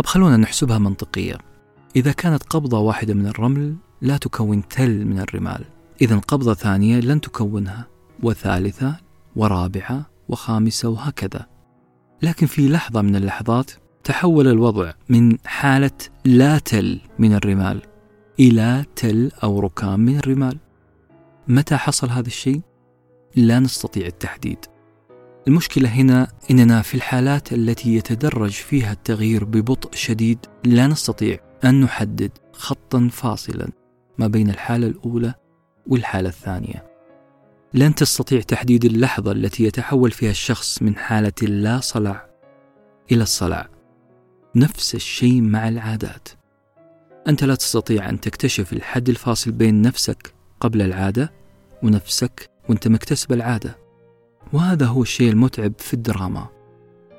طب 0.00 0.06
خلونا 0.06 0.36
نحسبها 0.36 0.78
منطقية. 0.78 1.38
إذا 1.96 2.12
كانت 2.12 2.42
قبضة 2.42 2.78
واحدة 2.78 3.14
من 3.14 3.26
الرمل 3.26 3.76
لا 4.00 4.16
تكون 4.16 4.68
تل 4.68 5.04
من 5.04 5.18
الرمال. 5.18 5.64
إذا 6.02 6.18
قبضة 6.18 6.54
ثانية 6.54 7.00
لن 7.00 7.20
تكونها 7.20 7.86
وثالثة 8.22 8.96
ورابعة 9.36 10.10
وخامسة 10.28 10.88
وهكذا. 10.88 11.46
لكن 12.22 12.46
في 12.46 12.68
لحظة 12.68 13.02
من 13.02 13.16
اللحظات 13.16 13.70
تحول 14.04 14.48
الوضع 14.48 14.92
من 15.08 15.36
حالة 15.44 15.90
لا 16.24 16.58
تل 16.58 17.00
من 17.18 17.34
الرمال 17.34 17.82
إلى 18.38 18.84
تل 18.96 19.32
أو 19.42 19.60
ركام 19.60 20.00
من 20.00 20.18
الرمال. 20.18 20.58
متى 21.48 21.76
حصل 21.76 22.08
هذا 22.08 22.26
الشيء؟ 22.26 22.60
لا 23.36 23.58
نستطيع 23.58 24.06
التحديد. 24.06 24.58
المشكلة 25.48 25.88
هنا 25.88 26.28
إننا 26.50 26.82
في 26.82 26.94
الحالات 26.94 27.52
التي 27.52 27.94
يتدرج 27.94 28.50
فيها 28.50 28.92
التغيير 28.92 29.44
ببطء 29.44 29.90
شديد 29.94 30.38
لا 30.64 30.86
نستطيع 30.86 31.38
أن 31.64 31.80
نحدد 31.80 32.30
خطا 32.52 33.08
فاصلا 33.12 33.68
ما 34.18 34.26
بين 34.26 34.50
الحالة 34.50 34.86
الأولى 34.86 35.34
والحالة 35.86 36.28
الثانية. 36.28 36.90
لن 37.74 37.94
تستطيع 37.94 38.40
تحديد 38.40 38.84
اللحظة 38.84 39.32
التي 39.32 39.64
يتحول 39.64 40.10
فيها 40.10 40.30
الشخص 40.30 40.82
من 40.82 40.96
حالة 40.96 41.32
اللا 41.42 41.80
صلع 41.80 42.26
إلى 43.12 43.22
الصلع 43.22 43.68
نفس 44.56 44.94
الشيء 44.94 45.40
مع 45.42 45.68
العادات. 45.68 46.28
أنت 47.28 47.44
لا 47.44 47.54
تستطيع 47.54 48.08
أن 48.08 48.20
تكتشف 48.20 48.72
الحد 48.72 49.08
الفاصل 49.08 49.52
بين 49.52 49.82
نفسك 49.82 50.34
قبل 50.60 50.82
العادة 50.82 51.32
ونفسك 51.82 52.50
وأنت 52.68 52.88
مكتسب 52.88 53.32
العادة. 53.32 53.79
وهذا 54.52 54.86
هو 54.86 55.02
الشيء 55.02 55.30
المتعب 55.30 55.72
في 55.78 55.94
الدراما. 55.94 56.48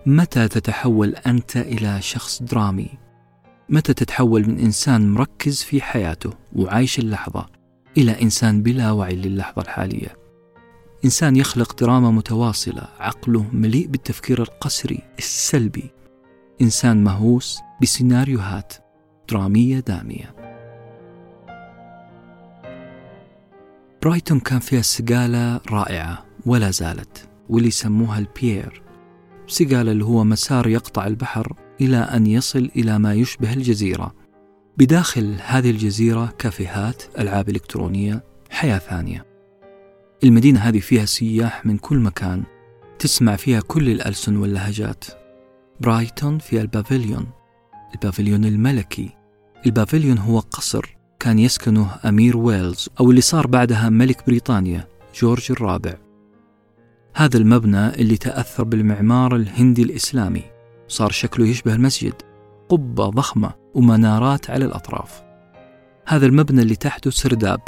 متى 0.05 0.47
تتحول 0.47 1.15
أنت 1.15 1.57
إلى 1.57 2.01
شخص 2.01 2.43
درامي؟ 2.43 2.89
متى 3.69 3.93
تتحول 3.93 4.47
من 4.49 4.59
إنسان 4.59 5.13
مركز 5.13 5.63
في 5.63 5.81
حياته 5.81 6.33
وعايش 6.55 6.99
اللحظة 6.99 7.45
إلى 7.97 8.21
إنسان 8.21 8.63
بلا 8.63 8.91
وعي 8.91 9.15
للحظة 9.15 9.61
الحالية؟ 9.61 10.17
إنسان 11.05 11.35
يخلق 11.35 11.75
دراما 11.79 12.11
متواصلة 12.11 12.83
عقله 12.99 13.45
مليء 13.53 13.87
بالتفكير 13.87 14.41
القسري 14.41 14.99
السلبي. 15.17 15.91
إنسان 16.61 17.03
مهووس 17.03 17.59
بسيناريوهات 17.81 18.73
درامية 19.29 19.79
دامية. 19.79 20.35
برايتون 24.03 24.39
كان 24.39 24.59
فيها 24.59 24.81
سقالة 24.81 25.61
رائعة. 25.71 26.30
ولا 26.45 26.71
زالت 26.71 27.29
واللي 27.49 27.67
يسموها 27.67 28.19
البيير. 28.19 28.81
سقالة 29.47 29.91
اللي 29.91 30.05
هو 30.05 30.23
مسار 30.23 30.67
يقطع 30.67 31.07
البحر 31.07 31.53
إلى 31.81 31.97
أن 31.97 32.27
يصل 32.27 32.71
إلى 32.75 32.99
ما 32.99 33.13
يشبه 33.13 33.53
الجزيرة. 33.53 34.13
بداخل 34.77 35.35
هذه 35.45 35.69
الجزيرة 35.69 36.33
كافيهات 36.37 37.03
ألعاب 37.19 37.49
إلكترونية 37.49 38.23
حياة 38.49 38.77
ثانية. 38.77 39.25
المدينة 40.23 40.59
هذه 40.59 40.79
فيها 40.79 41.05
سياح 41.05 41.65
من 41.65 41.77
كل 41.77 41.97
مكان 41.97 42.43
تسمع 42.99 43.35
فيها 43.35 43.61
كل 43.61 43.89
الألسن 43.89 44.37
واللهجات. 44.37 45.05
برايتون 45.79 46.37
فيها 46.37 46.61
ال 46.61 46.68
Pavilion. 46.68 47.27
ال 47.93 47.99
Pavilion 47.99 48.45
الملكي. 48.45 49.09
ال 49.65 49.71
Pavilion 49.71 50.17
هو 50.17 50.39
قصر 50.39 50.97
كان 51.19 51.39
يسكنه 51.39 51.95
أمير 52.05 52.37
ويلز 52.37 52.89
أو 52.99 53.09
اللي 53.09 53.21
صار 53.21 53.47
بعدها 53.47 53.89
ملك 53.89 54.25
بريطانيا 54.27 54.87
جورج 55.15 55.51
الرابع. 55.51 56.10
هذا 57.15 57.37
المبنى 57.37 57.89
اللي 57.89 58.17
تأثر 58.17 58.63
بالمعمار 58.63 59.35
الهندي 59.35 59.83
الإسلامي 59.83 60.43
صار 60.87 61.11
شكله 61.11 61.47
يشبه 61.47 61.73
المسجد 61.73 62.13
قبة 62.69 63.09
ضخمة 63.09 63.51
ومنارات 63.73 64.49
على 64.49 64.65
الأطراف 64.65 65.21
هذا 66.07 66.25
المبنى 66.25 66.61
اللي 66.61 66.75
تحته 66.75 67.11
سرداب 67.11 67.61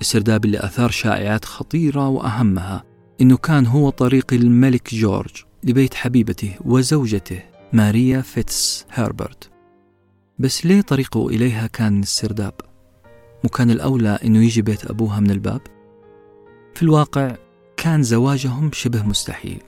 السرداب 0.00 0.44
اللي 0.44 0.58
أثار 0.58 0.90
شائعات 0.90 1.44
خطيرة 1.44 2.08
وأهمها 2.08 2.84
إنه 3.20 3.36
كان 3.36 3.66
هو 3.66 3.90
طريق 3.90 4.32
الملك 4.32 4.94
جورج 4.94 5.44
لبيت 5.64 5.94
حبيبته 5.94 6.54
وزوجته 6.64 7.42
ماريا 7.72 8.20
فيتس 8.20 8.86
هربرت 8.90 9.50
بس 10.38 10.66
ليه 10.66 10.80
طريقه 10.80 11.28
إليها 11.28 11.66
كان 11.66 12.00
السرداب؟ 12.00 12.54
مو 13.44 13.50
كان 13.50 13.70
الأولى 13.70 14.18
إنه 14.24 14.44
يجي 14.44 14.62
بيت 14.62 14.90
أبوها 14.90 15.20
من 15.20 15.30
الباب؟ 15.30 15.60
في 16.74 16.82
الواقع 16.82 17.36
كان 17.82 18.02
زواجهم 18.02 18.70
شبه 18.72 19.02
مستحيل. 19.02 19.62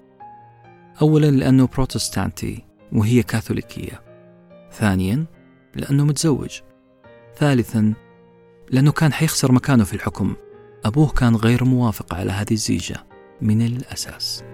أولا 1.03 1.31
لأنه 1.31 1.67
بروتستانتي 1.67 2.65
وهي 2.93 3.23
كاثوليكية. 3.23 4.03
ثانيا 4.73 5.27
لأنه 5.75 6.05
متزوج. 6.05 6.61
ثالثا 7.37 7.95
لأنه 8.71 8.93
كان 8.93 9.13
حيخسر 9.13 9.53
مكانه 9.53 9.85
في 9.85 9.95
الحكم. 9.95 10.35
أبوه 10.85 11.09
كان 11.09 11.37
غير 11.37 11.65
موافق 11.65 12.15
على 12.15 12.33
هذه 12.33 12.53
الزيجة 12.53 12.97
من 13.43 13.63
الأساس. 13.63 14.45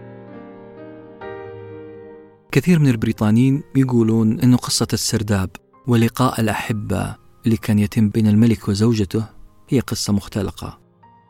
كثير 2.53 2.79
من 2.79 2.89
البريطانيين 2.89 3.63
يقولون 3.77 4.41
أنه 4.41 4.57
قصة 4.57 4.89
السرداب 4.93 5.51
ولقاء 5.87 6.41
الأحبة 6.41 7.17
اللي 7.45 7.57
كان 7.57 7.79
يتم 7.79 8.09
بين 8.09 8.27
الملك 8.27 8.69
وزوجته 8.69 9.25
هي 9.69 9.81
قصة 9.81 10.13
مختلقة. 10.13 10.79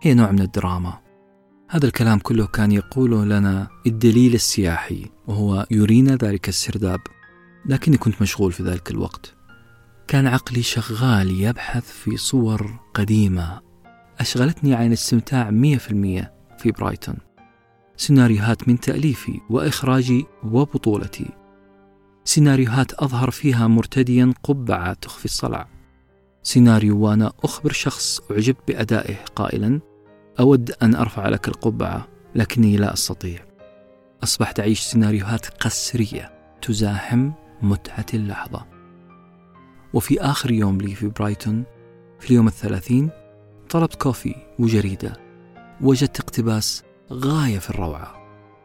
هي 0.02 0.14
نوع 0.14 0.30
من 0.30 0.40
الدراما. 0.40 0.99
هذا 1.72 1.86
الكلام 1.86 2.18
كله 2.18 2.46
كان 2.46 2.72
يقوله 2.72 3.24
لنا 3.24 3.68
الدليل 3.86 4.34
السياحي 4.34 5.06
وهو 5.26 5.66
يرينا 5.70 6.16
ذلك 6.16 6.48
السرداب. 6.48 7.00
لكني 7.66 7.96
كنت 7.96 8.22
مشغول 8.22 8.52
في 8.52 8.62
ذلك 8.62 8.90
الوقت. 8.90 9.34
كان 10.08 10.26
عقلي 10.26 10.62
شغال 10.62 11.30
يبحث 11.30 11.92
في 11.92 12.16
صور 12.16 12.80
قديمة. 12.94 13.60
أشغلتني 14.18 14.74
عن 14.74 14.86
الاستمتاع 14.86 15.50
مية 15.50 15.76
في 15.76 15.90
المية 15.90 16.34
في 16.58 16.70
برايتون. 16.70 17.16
سيناريوهات 17.96 18.68
من 18.68 18.80
تأليفي 18.80 19.40
وإخراجي 19.50 20.26
وبطولتي. 20.44 21.30
سيناريوهات 22.24 22.92
أظهر 22.92 23.30
فيها 23.30 23.66
مرتديا 23.66 24.34
قبعة 24.42 24.92
تخفي 24.92 25.24
الصلع. 25.24 25.68
سيناريو 26.42 26.98
وأنا 26.98 27.32
أخبر 27.44 27.72
شخص 27.72 28.20
أعجبت 28.30 28.58
بأدائه 28.68 29.16
قائلا 29.36 29.89
أود 30.40 30.72
أن 30.82 30.94
أرفع 30.94 31.28
لك 31.28 31.48
القبعة 31.48 32.06
لكني 32.34 32.76
لا 32.76 32.92
أستطيع. 32.92 33.38
أصبحت 34.22 34.60
أعيش 34.60 34.80
سيناريوهات 34.80 35.46
قسرية 35.46 36.32
تزاحم 36.62 37.30
متعة 37.62 38.06
اللحظة. 38.14 38.66
وفي 39.94 40.20
آخر 40.20 40.50
يوم 40.50 40.80
لي 40.80 40.94
في 40.94 41.08
برايتون 41.08 41.64
في 42.20 42.30
اليوم 42.30 42.46
الثلاثين 42.46 43.10
طلبت 43.70 43.94
كوفي 43.94 44.34
وجريدة. 44.58 45.12
وجدت 45.80 46.20
اقتباس 46.20 46.84
غاية 47.12 47.58
في 47.58 47.70
الروعة. 47.70 48.14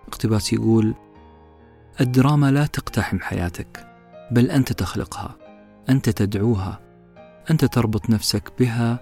اقتباس 0.07 0.53
يقول 0.53 0.95
الدراما 2.01 2.51
لا 2.51 2.65
تقتحم 2.65 3.19
حياتك 3.19 3.87
بل 4.31 4.51
أنت 4.51 4.73
تخلقها 4.73 5.35
أنت 5.89 6.09
تدعوها 6.09 6.79
أنت 7.51 7.65
تربط 7.65 8.09
نفسك 8.09 8.51
بها 8.59 8.99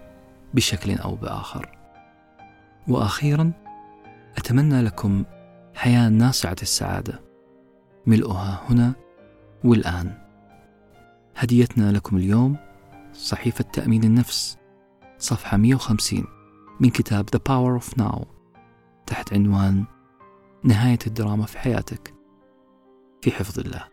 بشكل 0.53 0.97
أو 0.97 1.15
بآخر. 1.15 1.82
وأخيرا 2.87 3.51
أتمنى 4.37 4.81
لكم 4.81 5.23
حياة 5.75 6.09
ناصعة 6.09 6.55
السعادة. 6.61 7.21
ملؤها 8.05 8.61
هنا 8.69 8.93
والآن. 9.63 10.17
هديتنا 11.35 11.91
لكم 11.91 12.17
اليوم 12.17 12.57
صحيفة 13.13 13.63
تأمين 13.73 14.03
النفس 14.03 14.57
صفحة 15.17 15.57
150 15.57 16.25
من 16.79 16.89
كتاب 16.89 17.29
The 17.29 17.39
Power 17.39 17.83
of 17.83 17.97
Now 18.01 18.25
تحت 19.05 19.33
عنوان 19.33 19.85
نهاية 20.63 20.99
الدراما 21.07 21.45
في 21.45 21.59
حياتك. 21.59 22.13
في 23.21 23.31
حفظ 23.31 23.59
الله. 23.59 23.92